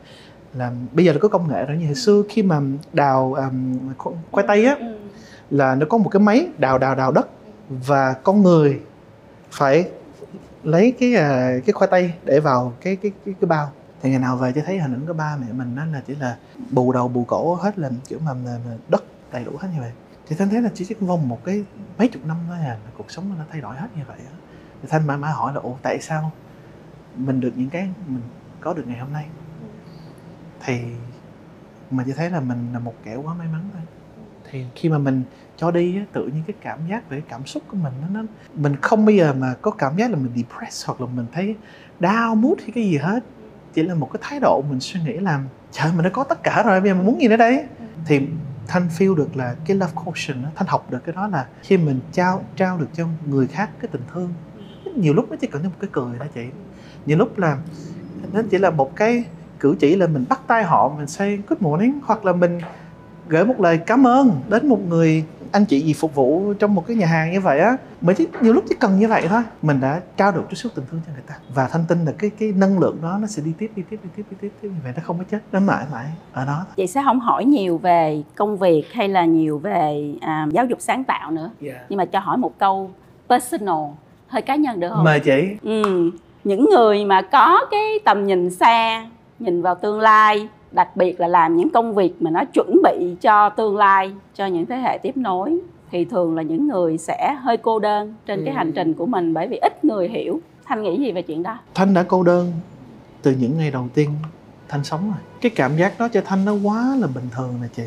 [0.53, 2.61] là bây giờ là có công nghệ rồi như hồi xưa khi mà
[2.93, 3.77] đào um,
[4.31, 4.97] khoai tây á ừ.
[5.49, 7.29] là nó có một cái máy đào đào đào đất
[7.69, 8.79] và con người
[9.51, 9.89] phải
[10.63, 13.71] lấy cái à, cái khoai tây để vào cái cái cái, cái bao.
[14.01, 16.15] Thì ngày nào về cho thấy hình ảnh của ba mẹ mình đó là chỉ
[16.15, 16.37] là
[16.71, 19.81] bù đầu bù cổ hết là kiểu mà, mà, mà đất đầy đủ hết như
[19.81, 19.91] vậy.
[20.27, 21.63] Thì thanh thấy là chỉ trong vòng một cái
[21.97, 24.50] mấy chục năm thôi à là cuộc sống nó thay đổi hết như vậy á
[24.81, 26.31] thì thanh mãi mãi hỏi là ủa tại sao
[27.15, 28.21] mình được những cái mình
[28.61, 29.25] có được ngày hôm nay?
[30.65, 30.81] Thì
[31.91, 33.81] mình chỉ thấy là mình là một kẻ quá may mắn thôi.
[34.51, 35.23] Thì khi mà mình
[35.57, 38.75] cho đi tự nhiên cái cảm giác về cảm xúc của mình nó, nó mình
[38.81, 41.55] không bao giờ mà có cảm giác là mình depressed hoặc là mình thấy
[41.99, 43.23] down mood hay cái gì hết.
[43.73, 46.43] Chỉ là một cái thái độ mình suy nghĩ là trời mình đã có tất
[46.43, 47.65] cả rồi bây giờ mình muốn gì nữa đây?
[48.05, 48.27] Thì
[48.67, 51.99] thanh feel được là cái love quotient thanh học được cái đó là khi mình
[52.11, 54.33] trao trao được cho người khác cái tình thương
[54.95, 56.45] nhiều lúc nó chỉ cần một cái cười đó chị.
[57.05, 57.57] Nhiều lúc là
[58.33, 59.23] nó chỉ là một cái
[59.59, 62.59] cử chỉ là mình bắt tay họ mình say good morning hoặc là mình
[63.27, 66.87] gửi một lời cảm ơn đến một người anh chị gì phục vụ trong một
[66.87, 67.77] cái nhà hàng như vậy á.
[68.01, 69.41] Mình chỉ nhiều lúc chỉ cần như vậy thôi.
[69.61, 72.11] Mình đã trao được chút xíu tình thương cho người ta và thanh tin là
[72.17, 74.51] cái cái năng lượng đó nó sẽ đi tiếp đi tiếp đi tiếp đi tiếp,
[74.61, 76.65] tiếp như vậy nó không có chết nó mãi mãi ở đó.
[76.75, 80.81] Chị sẽ không hỏi nhiều về công việc hay là nhiều về à, giáo dục
[80.81, 81.51] sáng tạo nữa.
[81.89, 82.91] Nhưng mà cho hỏi một câu
[83.29, 83.85] personal
[84.31, 85.03] hơi cá nhân được không?
[85.03, 85.41] Mời chị.
[85.63, 86.11] Ừ.
[86.43, 89.05] những người mà có cái tầm nhìn xa
[89.39, 93.15] nhìn vào tương lai đặc biệt là làm những công việc mà nó chuẩn bị
[93.21, 95.57] cho tương lai cho những thế hệ tiếp nối
[95.91, 98.57] thì thường là những người sẽ hơi cô đơn trên cái Ừ.
[98.57, 100.39] hành trình của mình bởi vì ít người hiểu.
[100.65, 101.57] Thanh nghĩ gì về chuyện đó?
[101.73, 102.51] Thanh đã cô đơn
[103.21, 104.09] từ những ngày đầu tiên
[104.69, 105.19] thanh sống rồi.
[105.41, 107.83] Cái cảm giác đó cho thanh nó quá là bình thường nè chị.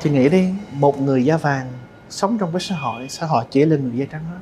[0.00, 1.66] Chị nghĩ đi một người da vàng
[2.08, 4.38] sống trong cái xã hội xã hội chỉ là người da trắng hết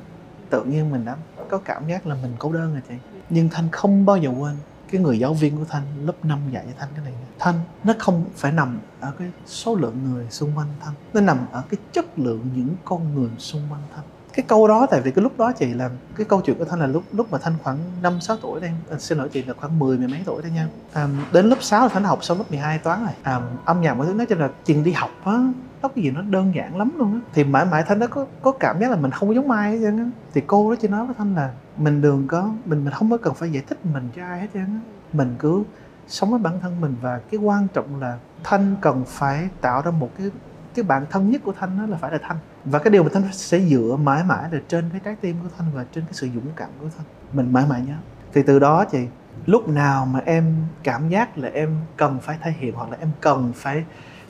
[0.49, 1.15] tự nhiên mình đã
[1.49, 2.95] có cảm giác là mình cô đơn rồi chị.
[3.29, 4.55] Nhưng thanh không bao giờ quên
[4.91, 7.93] cái người giáo viên của thanh lớp 5 dạy cho thanh cái này thanh nó
[7.99, 10.93] không phải nằm ở cái số lượng người xung quanh thanh.
[11.13, 14.03] Nó nằm ở cái chất lượng những con người xung quanh thanh.
[14.33, 16.79] Cái câu đó tại vì cái lúc đó chị làm cái câu chuyện của thanh
[16.79, 19.53] là lúc lúc mà thanh khoảng năm sáu tuổi đây à, xin lỗi chị là
[19.53, 20.67] khoảng mười mười mấy tuổi đây nha.
[20.93, 23.13] À, đến lớp 6 là thanh học xong lớp 12 toán rồi.
[23.23, 25.39] À, âm nhạc mọi thứ nói chung là chuyện đi học á
[25.85, 27.19] tóc cái gì nó đơn giản lắm luôn á.
[27.33, 29.71] Thì mãi mãi thanh nó có có cảm giác là mình không có giống ai
[29.71, 30.05] hết trơn á.
[30.33, 33.17] Thì cô đó chỉ nói với thanh là mình đừng có, mình mình không có
[33.17, 34.79] cần phải giải thích mình cho ai hết trơn á.
[35.13, 35.63] Mình cứ
[36.07, 39.91] sống với bản thân mình và cái quan trọng là thanh cần phải tạo ra
[39.91, 40.31] một cái
[40.75, 42.37] cái bản thân nhất của thanh đó là phải là thanh.
[42.65, 45.49] Và cái điều mà thanh sẽ dựa mãi mãi là trên cái trái tim của
[45.57, 47.05] thanh và trên cái sự dũng cảm của thanh.
[47.33, 47.95] Mình mãi mãi nhớ.
[48.33, 49.07] Thì từ đó chị
[49.45, 53.09] lúc nào mà em cảm giác là em cần phải thể hiện hoặc là em
[53.21, 53.85] cần phải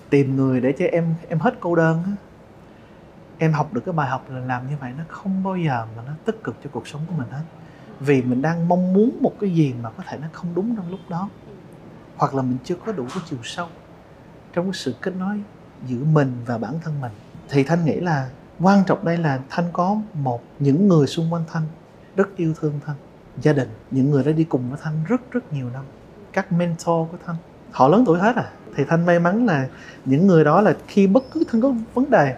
[0.10, 2.12] tìm người để cho em em hết cô đơn á.
[3.38, 6.04] Em học được cái bài học là làm như vậy nó không bao giờ mà
[6.08, 7.44] nó tích cực cho cuộc sống của mình hết.
[8.00, 10.92] Vì mình đang mong muốn một cái gì mà có thể nó không đúng trong
[10.92, 11.30] lúc đó.
[12.18, 13.68] Hoặc là mình chưa có đủ cái chiều sâu
[14.54, 15.42] trong cái sự kết nối
[15.88, 17.12] giữa mình và bản thân mình.
[17.50, 18.30] Thì thanh nghĩ là
[18.60, 21.64] quan trọng đây là thanh có một, những người xung quanh thanh
[22.16, 22.96] rất yêu thương thanh.
[23.42, 25.84] Gia đình, những người đã đi cùng với thanh rất rất nhiều năm.
[26.34, 27.36] Các mentor của thanh
[27.72, 28.46] họ lớn tuổi hết à.
[28.76, 29.68] Thì thanh may mắn là
[30.06, 32.36] những người đó là khi bất cứ thanh có vấn đề,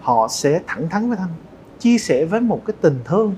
[0.00, 1.28] họ sẽ thẳng thắn với thanh,
[1.78, 3.34] chia sẻ với một cái tình thương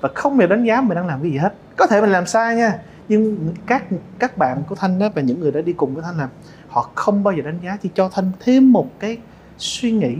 [0.00, 1.54] và không hề đánh giá mình đang làm cái gì hết.
[1.76, 2.78] Có thể mình làm sai nha,
[3.08, 3.84] nhưng các
[4.18, 6.28] các bạn của thanh đó và những người đã đi cùng với thanh làm,
[6.68, 9.18] họ không bao giờ đánh giá chỉ cho thanh thêm một cái
[9.58, 10.16] suy nghĩ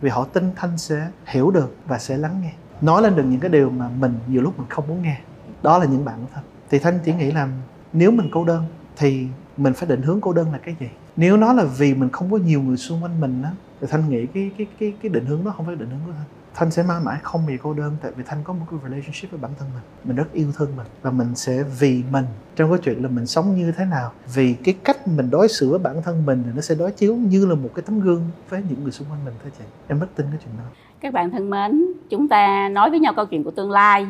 [0.00, 2.52] vì họ tin thanh sẽ hiểu được và sẽ lắng nghe.
[2.80, 5.18] Nói lên được những cái điều mà mình nhiều lúc mình không muốn nghe.
[5.62, 6.44] Đó là những bạn của thanh.
[6.70, 7.48] Thì thanh chỉ nghĩ là
[7.92, 8.64] nếu mình cô đơn
[8.96, 9.26] thì
[9.56, 10.88] mình phải định hướng cô đơn là cái gì?
[11.16, 13.50] Nếu nó là vì mình không có nhiều người xung quanh mình á,
[13.80, 16.12] thì thanh nghĩ cái cái cái cái định hướng đó không phải định hướng của
[16.12, 16.26] thanh.
[16.54, 19.30] Thanh sẽ mãi mãi không bị cô đơn tại vì thanh có một cái relationship
[19.30, 19.82] với bản thân mình.
[20.04, 22.24] Mình rất yêu thương mình và mình sẽ vì mình.
[22.56, 25.70] Trong cái chuyện là mình sống như thế nào, vì cái cách mình đối xử
[25.70, 28.22] với bản thân mình thì nó sẽ đối chiếu như là một cái tấm gương
[28.48, 29.64] với những người xung quanh mình thôi chị.
[29.88, 30.64] Em rất tin cái chuyện đó.
[31.00, 34.06] Các bạn thân mến, chúng ta nói với nhau câu chuyện của tương lai.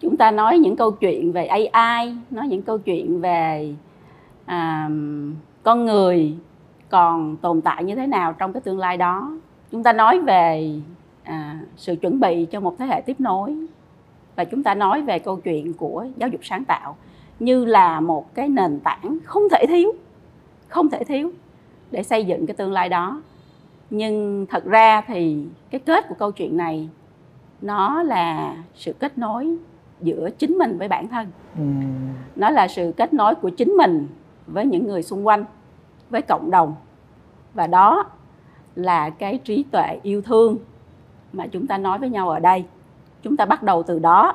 [0.00, 3.74] Chúng ta nói những câu chuyện về AI nói những câu chuyện về
[4.46, 4.88] à,
[5.62, 6.34] con người
[6.88, 9.38] còn tồn tại như thế nào trong cái tương lai đó?
[9.70, 10.74] Chúng ta nói về
[11.22, 13.56] à, sự chuẩn bị cho một thế hệ tiếp nối
[14.36, 16.96] và chúng ta nói về câu chuyện của giáo dục sáng tạo
[17.38, 19.92] như là một cái nền tảng không thể thiếu
[20.68, 21.32] không thể thiếu
[21.90, 23.22] để xây dựng cái tương lai đó.
[23.90, 26.88] Nhưng thật ra thì cái kết của câu chuyện này
[27.62, 29.56] nó là sự kết nối
[30.00, 31.26] giữa chính mình với bản thân.
[32.36, 34.06] Nó là sự kết nối của chính mình
[34.46, 35.44] với những người xung quanh,
[36.10, 36.74] với cộng đồng.
[37.54, 38.04] Và đó
[38.74, 40.56] là cái trí tuệ yêu thương
[41.32, 42.64] mà chúng ta nói với nhau ở đây.
[43.22, 44.34] Chúng ta bắt đầu từ đó.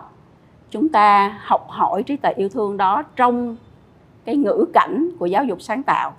[0.71, 3.55] Chúng ta học hỏi trí tuệ yêu thương đó trong
[4.25, 6.13] cái ngữ cảnh của giáo dục sáng tạo,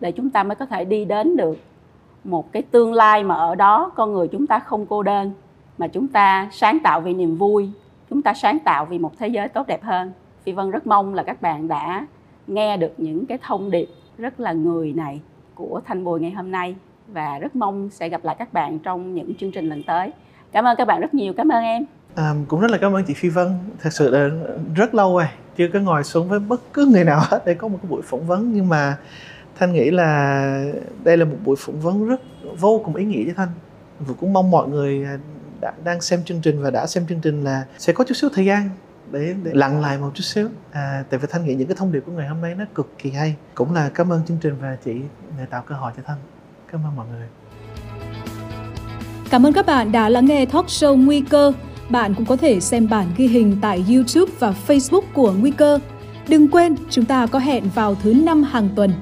[0.00, 1.58] để chúng ta mới có thể đi đến được
[2.24, 5.32] một cái tương lai mà ở đó con người chúng ta không cô đơn,
[5.78, 7.70] mà chúng ta sáng tạo vì niềm vui,
[8.10, 10.12] chúng ta sáng tạo vì một thế giới tốt đẹp hơn.
[10.42, 12.06] Phi vân rất mong là các bạn đã
[12.48, 13.88] nghe được những cái thông điệp
[14.18, 15.20] rất là người này
[15.54, 16.74] của thanh bùi ngày hôm nay
[17.08, 20.10] và rất mong sẽ gặp lại các bạn trong những chương trình lần tới.
[20.52, 21.32] Cảm ơn các bạn rất nhiều.
[21.36, 21.84] Cảm ơn em.
[22.14, 23.48] À, cũng rất là cảm ơn chị phi vân.
[23.80, 24.30] Thật sự là
[24.74, 25.26] rất lâu rồi
[25.56, 28.02] chưa có ngồi xuống với bất cứ người nào hết để có một cái buổi
[28.02, 28.52] phỏng vấn.
[28.54, 28.96] Nhưng mà
[29.58, 30.72] thanh nghĩ là
[31.04, 32.20] đây là một buổi phỏng vấn rất
[32.58, 33.48] vô cùng ý nghĩa với thanh.
[33.98, 35.18] Và cũng mong mọi người à,
[35.60, 38.30] đã, đang xem chương trình và đã xem chương trình là sẽ có chút xíu
[38.34, 38.70] thời gian
[39.12, 40.48] để, để lặng lại một chút xíu.
[40.72, 42.98] À, tại vì thanh nghĩ những cái thông điệp của ngày hôm nay nó cực
[42.98, 43.36] kỳ hay.
[43.54, 44.94] Cũng là cảm ơn chương trình và chị
[45.38, 46.18] để tạo cơ hội cho thanh.
[46.72, 47.26] Cảm ơn mọi người.
[49.30, 51.52] Cảm ơn các bạn đã lắng nghe talk show nguy cơ.
[51.88, 55.78] Bạn cũng có thể xem bản ghi hình tại youtube và facebook của nguy cơ.
[56.28, 58.92] Đừng quên chúng ta có hẹn vào thứ năm hàng tuần.